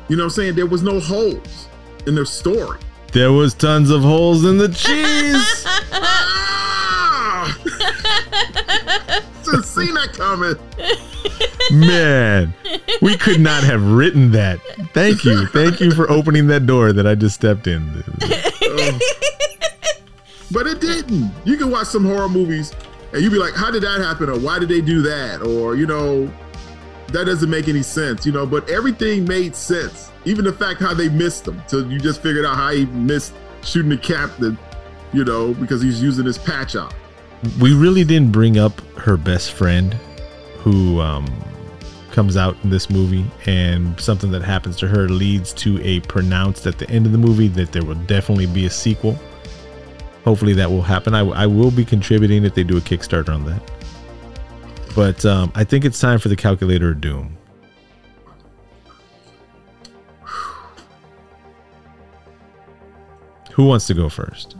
[0.08, 0.56] You know what I'm saying?
[0.56, 1.68] There was no holes
[2.08, 2.80] in their story.
[3.12, 5.66] There was tons of holes in the cheese.
[7.42, 7.58] Ah!
[9.46, 10.56] Just seen that coming.
[11.72, 12.54] Man,
[13.02, 14.60] we could not have written that.
[14.94, 15.48] Thank you.
[15.48, 18.04] Thank you for opening that door that I just stepped in.
[20.52, 21.32] But it didn't.
[21.46, 22.74] You can watch some horror movies
[23.14, 24.30] and you'd be like, how did that happen?
[24.30, 25.42] Or why did they do that?
[25.42, 26.32] Or, you know,
[27.08, 30.09] that doesn't make any sense, you know, but everything made sense.
[30.30, 31.62] Even the fact how they missed him.
[31.66, 34.60] So you just figured out how he missed shooting the captain,
[35.12, 36.94] you know, because he's using his patch out.
[37.60, 39.94] We really didn't bring up her best friend
[40.60, 41.26] who um,
[42.12, 46.68] comes out in this movie, and something that happens to her leads to a pronounced
[46.68, 49.18] at the end of the movie that there will definitely be a sequel.
[50.26, 51.16] Hopefully that will happen.
[51.16, 53.72] I, I will be contributing if they do a Kickstarter on that.
[54.96, 57.39] But um, I think it's time for the Calculator of Doom.
[63.60, 64.56] Who wants to go first?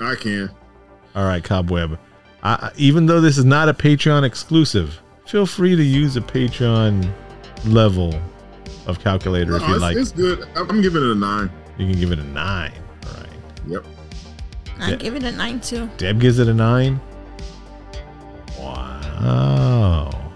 [0.00, 0.48] I can.
[1.16, 1.98] All right, Cobweb.
[2.44, 6.20] I, I- even though this is not a Patreon exclusive, feel free to use a
[6.20, 7.12] Patreon
[7.64, 8.14] level
[8.86, 9.96] of calculator if you like.
[9.96, 10.46] it's good.
[10.54, 11.50] I'm I'm giving it a nine.
[11.78, 12.72] You can give it a nine.
[13.08, 13.30] All right.
[13.66, 13.84] Yep.
[14.78, 14.96] I Yeah.
[14.98, 15.90] give it a nine too.
[15.96, 17.00] Deb gives it a nine.
[18.56, 20.31] Wow.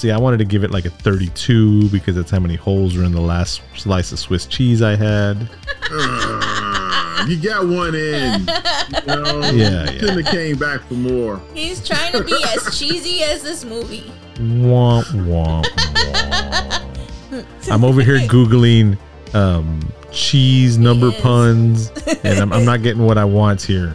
[0.00, 3.04] See, I wanted to give it like a 32 because that's how many holes were
[3.04, 5.46] in the last slice of Swiss cheese I had.
[5.90, 8.40] Uh, you got one in.
[8.40, 9.40] You know?
[9.52, 11.42] Yeah, You Shouldn't have came back for more.
[11.52, 14.10] He's trying to be as cheesy as this movie.
[14.36, 17.70] Womp, womp, womp.
[17.70, 18.96] I'm over here Googling
[19.34, 19.80] um,
[20.12, 21.90] cheese number puns,
[22.24, 23.94] and I'm, I'm not getting what I want here.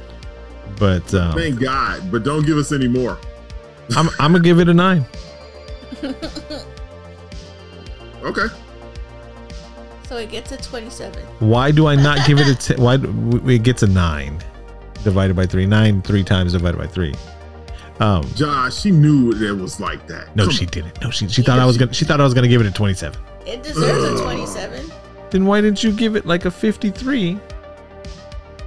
[0.77, 2.11] But um, Thank God.
[2.11, 3.17] But don't give us any more.
[3.95, 5.03] I'm, I'm going to give it a nine.
[8.23, 8.47] Okay.
[10.09, 11.21] So it gets a 27.
[11.39, 12.81] Why do I not give it a 10?
[12.81, 14.39] Why do, it gets a nine
[15.03, 15.65] divided by three?
[15.67, 17.13] Nine three times divided by three.
[17.99, 20.35] Um, Josh, she knew it was like that.
[20.35, 20.71] no, Come she on.
[20.71, 21.01] didn't.
[21.01, 21.93] No, she she thought I was gonna.
[21.93, 23.19] She thought I was gonna give it a 27.
[23.45, 24.91] It deserves a 27
[25.29, 27.39] Then why didn't you give it like a 53?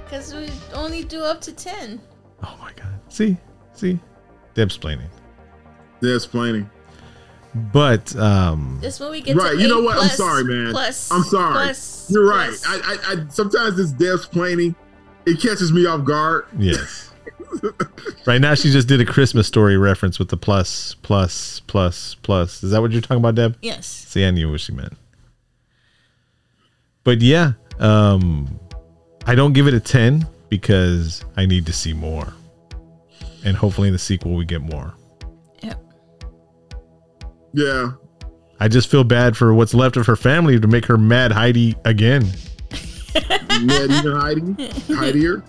[0.05, 1.99] because we only do up to 10.
[2.43, 2.87] Oh my god.
[3.09, 3.35] See,
[3.73, 3.99] see,
[4.53, 5.09] Deb's explaining.
[6.01, 6.69] Yeah, explaining.
[7.55, 9.57] But um, This movie gets Right.
[9.57, 9.97] You know A what?
[9.97, 10.71] I'm sorry, man.
[10.71, 11.53] plus- I'm sorry.
[11.53, 12.49] plus- You're right.
[12.49, 12.65] plus.
[12.67, 14.75] I, I, I sometimes this Deb Splaining,
[15.25, 16.45] it catches me off guard.
[16.57, 17.07] yes.
[18.27, 22.63] right now, she just did a Christmas story reference with the plus, plus, plus, plus.
[22.63, 23.57] Is that what you're talking about, Deb?
[23.61, 23.87] Yes.
[23.87, 24.93] See, I knew what she meant.
[27.03, 28.59] But yeah, um,
[29.25, 32.31] I don't give it a 10 because I need to see more.
[33.43, 34.93] And hopefully in the sequel we get more.
[37.53, 37.65] Yep.
[37.65, 37.91] Yeah.
[38.59, 41.75] I just feel bad for what's left of her family to make her mad Heidi
[41.85, 42.25] again.
[43.61, 44.67] Mad even Heidi.
[44.93, 45.43] Heidier.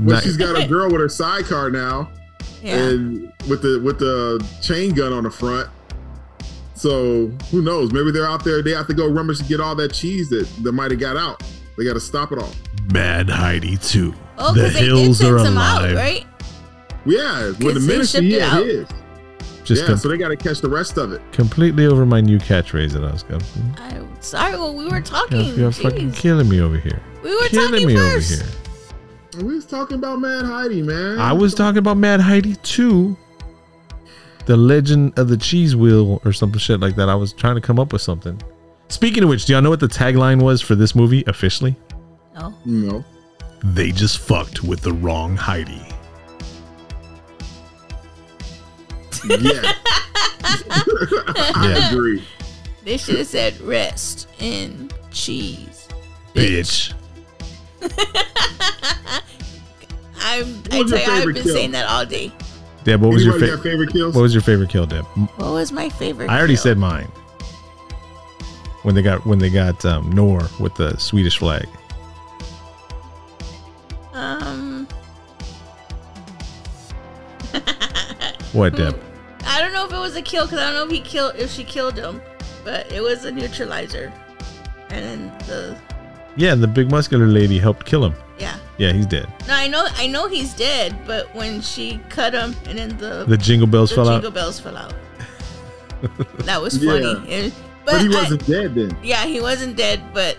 [0.00, 2.10] But Not- she's got a girl with her sidecar now.
[2.62, 2.76] Yeah.
[2.76, 5.68] And with the with the chain gun on the front.
[6.74, 7.92] So who knows?
[7.92, 10.46] Maybe they're out there, they have to go rummage to get all that cheese that,
[10.62, 11.42] that might have got out.
[11.76, 12.52] They gotta stop it all.
[12.92, 14.14] Mad Heidi too.
[14.38, 15.96] Oh, the because they did hills send are some out, alive.
[15.96, 16.26] right?
[17.06, 18.66] Yeah, with the Because they ministry, shipped he it had out.
[18.66, 18.88] his.
[19.68, 21.20] Just yeah, com- so they gotta catch the rest of it.
[21.32, 23.42] completely over my new catchphrase that I was going.
[23.76, 24.52] I'm sorry.
[24.52, 25.54] Well, we were You're, talking.
[25.58, 27.00] you're fucking killing me over here.
[27.22, 28.40] We were killing talking me first.
[28.40, 29.46] over here.
[29.46, 31.18] We was talking about Mad Heidi, man.
[31.18, 33.14] I was talking about Mad Heidi too.
[34.46, 37.10] The Legend of the Cheese Wheel or something shit like that.
[37.10, 38.40] I was trying to come up with something.
[38.88, 41.76] Speaking of which, do y'all know what the tagline was for this movie officially?
[42.34, 42.54] No.
[42.64, 43.04] No.
[43.62, 45.82] They just fucked with the wrong Heidi.
[49.28, 49.72] Yeah.
[51.54, 52.24] I agree.
[52.84, 55.88] They should have said rest in cheese.
[56.34, 56.92] Bitch.
[60.20, 61.54] I'm, I tell you, I've been kill?
[61.54, 62.32] saying that all day.
[62.84, 63.70] Deb, what was your Anybody got favorite?
[63.72, 64.14] favorite kills?
[64.14, 65.04] What was your favorite kill, Deb?
[65.04, 66.30] What was my favorite?
[66.30, 66.62] I already kill?
[66.62, 67.08] said mine.
[68.82, 71.66] When they got when they got um, Knorr with the Swedish flag.
[74.12, 74.86] Um,
[78.52, 78.98] What, Deb?
[79.48, 81.34] I don't know if it was a kill because I don't know if he killed
[81.36, 82.20] if she killed him,
[82.64, 84.12] but it was a neutralizer,
[84.90, 85.76] and then the
[86.36, 88.14] Yeah, and the big muscular lady helped kill him.
[88.38, 88.56] Yeah.
[88.76, 89.26] Yeah, he's dead.
[89.48, 93.24] No, I know, I know he's dead, but when she cut him and then the
[93.26, 94.22] The jingle bells fell out.
[94.22, 94.34] the fell jingle out.
[94.34, 94.94] bells fell out.
[96.46, 96.92] That was Yeah.
[96.92, 97.28] funny.
[97.32, 98.96] It- But, he wasn't dead then.
[99.02, 100.36] yeah, he wasn't dead, but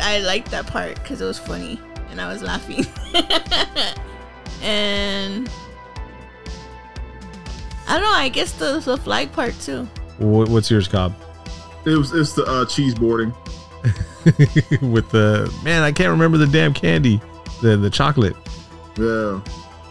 [0.00, 1.78] I liked that part because it was funny
[2.10, 2.86] and I was laughing.
[4.62, 5.50] and
[7.86, 8.12] I don't know.
[8.12, 9.88] I guess the the flag part too.
[10.18, 11.14] Wha- What's yours, Cobb?
[11.84, 13.32] It was it's the uh, cheese boarding.
[14.80, 17.20] With the man, I can't remember the damn candy,
[17.60, 18.34] the the chocolate.
[18.96, 19.40] Yeah,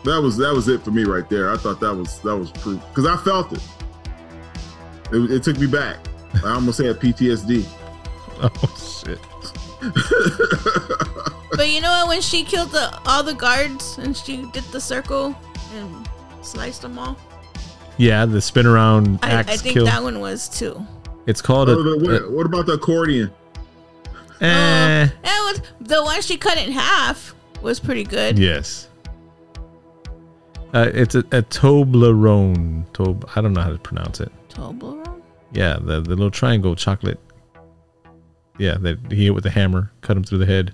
[0.06, 1.52] that was that was it for me right there.
[1.52, 3.62] I thought that was that was proof because I felt it.
[5.12, 5.32] it.
[5.32, 5.98] It took me back.
[6.44, 7.66] I almost had PTSD.
[8.42, 9.20] Oh shit!
[11.56, 12.08] But you know what?
[12.08, 15.36] When she killed the all the guards and she did the circle
[15.76, 16.10] and
[16.42, 17.16] sliced them all,
[17.98, 19.86] Yeah, the spin around I, axe I think kill.
[19.86, 20.86] that one was too.
[21.28, 21.76] It's called a.
[21.76, 23.32] The- what, what about the accordion?
[24.42, 28.38] a- eh, That was the one she cut in half was pretty good.
[28.40, 28.90] yes.
[30.74, 32.92] Uh, it's a, a Toblerone.
[32.94, 33.30] Tob.
[33.36, 34.32] I don't know how to pronounce it.
[34.50, 35.22] Toblerone.
[35.52, 37.20] Yeah, the the little triangle chocolate.
[38.58, 40.74] Yeah, that he hit with the hammer, cut him through the head.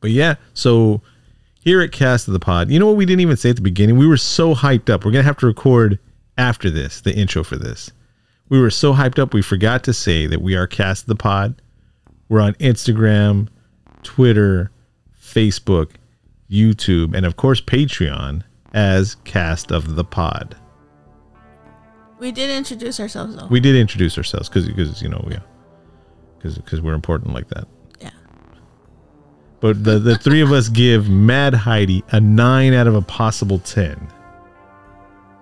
[0.00, 1.00] But yeah, so
[1.64, 3.62] here at Cast of the Pod, you know what we didn't even say at the
[3.62, 3.96] beginning?
[3.96, 5.04] We were so hyped up.
[5.04, 5.98] We're gonna have to record
[6.36, 7.90] after this, the intro for this.
[8.50, 11.16] We were so hyped up we forgot to say that we are Cast of the
[11.16, 11.60] Pod.
[12.28, 13.48] We're on Instagram,
[14.02, 14.70] Twitter,
[15.18, 15.92] Facebook,
[16.50, 18.42] YouTube, and of course Patreon
[18.74, 20.56] as Cast of the Pod.
[22.18, 23.46] We did introduce ourselves though.
[23.46, 25.36] We did introduce ourselves because because you know we
[26.36, 27.66] because because we're important like that.
[29.64, 29.72] Yeah.
[29.72, 33.58] But the the three of us give Mad Heidi a nine out of a possible
[33.60, 34.08] ten,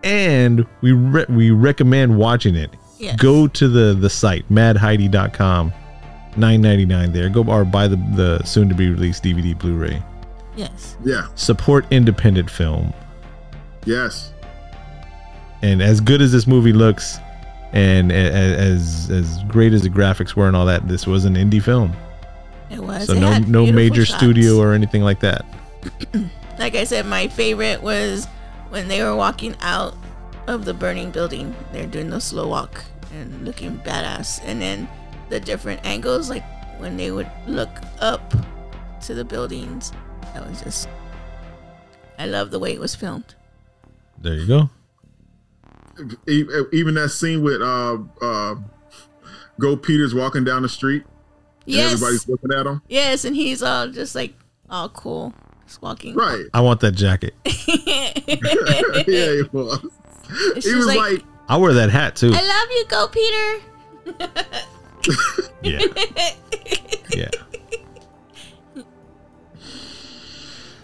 [0.04, 2.70] and we re- we recommend watching it.
[2.98, 3.16] Yes.
[3.16, 5.72] Go to the the site madheidi.com,
[6.36, 7.28] nine ninety nine there.
[7.28, 10.02] Go or buy the the soon to be released DVD Blu-ray.
[10.56, 10.96] Yes.
[11.04, 11.26] Yeah.
[11.34, 12.92] Support independent film.
[13.84, 14.32] Yes.
[15.62, 17.18] and as good as this movie looks
[17.72, 21.24] and a- a- as as great as the graphics were and all that this was
[21.24, 21.92] an indie film
[22.72, 23.06] It was.
[23.06, 24.18] so It no no major shots.
[24.18, 25.44] studio or anything like that
[26.58, 28.26] Like I said, my favorite was
[28.70, 29.94] when they were walking out
[30.46, 31.54] of the burning building.
[31.72, 34.88] They're doing the slow walk and looking badass, and then
[35.28, 36.44] the different angles, like
[36.78, 37.70] when they would look
[38.00, 38.34] up
[39.02, 39.92] to the buildings.
[40.34, 40.88] That was just.
[42.18, 43.34] I love the way it was filmed.
[44.18, 44.70] there you go
[46.72, 48.54] Even that scene with uh uh
[49.58, 51.04] Goat Peter's walking down the street.
[51.64, 51.92] And Yes.
[51.94, 52.82] everybody's looking at him.
[52.88, 54.34] Yes, and he's all just like
[54.68, 55.32] all cool,
[55.66, 56.14] just walking.
[56.14, 56.44] Right.
[56.54, 58.12] i want that jacket yeah,
[59.06, 59.80] he was.
[60.54, 63.60] She's He was like, like, i wear that hat too I love you, Goat Peter.
[65.62, 65.80] yeah
[67.14, 67.28] yeah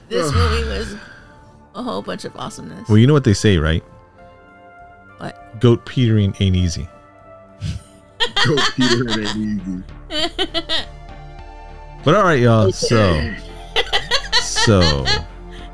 [0.09, 0.97] This movie was
[1.75, 2.89] a whole bunch of awesomeness.
[2.89, 3.83] well you know what they say right
[5.19, 5.61] What?
[5.61, 6.89] goat petering ain't easy
[8.47, 9.83] goat petering ain't easy.
[12.05, 13.35] But all right y'all so
[14.41, 15.05] so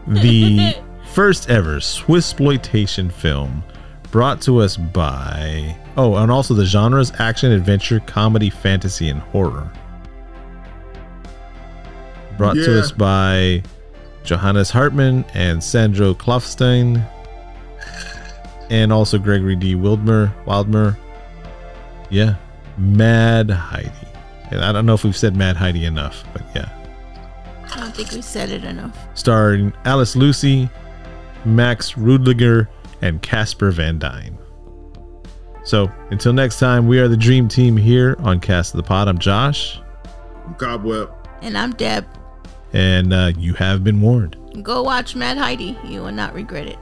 [0.06, 0.74] the
[1.12, 3.62] first ever swiss exploitation film
[4.10, 9.70] brought to us by oh and also the genres action adventure comedy fantasy and horror.
[12.36, 13.62] Brought to us by
[14.24, 17.06] johannes hartmann and sandro klopfstein
[18.70, 19.76] and also gregory d.
[19.76, 20.96] Widmer widmer.
[22.10, 22.36] Yeah
[22.78, 24.03] mad heidi
[24.50, 26.68] and i don't know if we've said mad heidi enough but yeah
[27.72, 28.96] I don't think we said it enough.
[29.14, 30.68] starring Alice Lucy,
[31.44, 32.68] Max Rüdlinger,
[33.02, 34.38] and Casper Van Dien.
[35.64, 39.08] So until next time, we are the Dream Team here on Cast of the Pod.
[39.08, 39.80] I'm Josh,
[40.46, 41.10] I'm Cobweb.
[41.42, 42.06] And I'm Deb.
[42.74, 44.36] and uh, you have been warned.
[44.62, 45.76] Go watch Mad Heidi.
[45.84, 46.78] You will not regret it.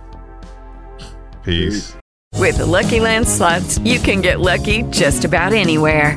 [1.43, 1.97] Peace.
[2.39, 6.17] With the Lucky Land slots, you can get lucky just about anywhere.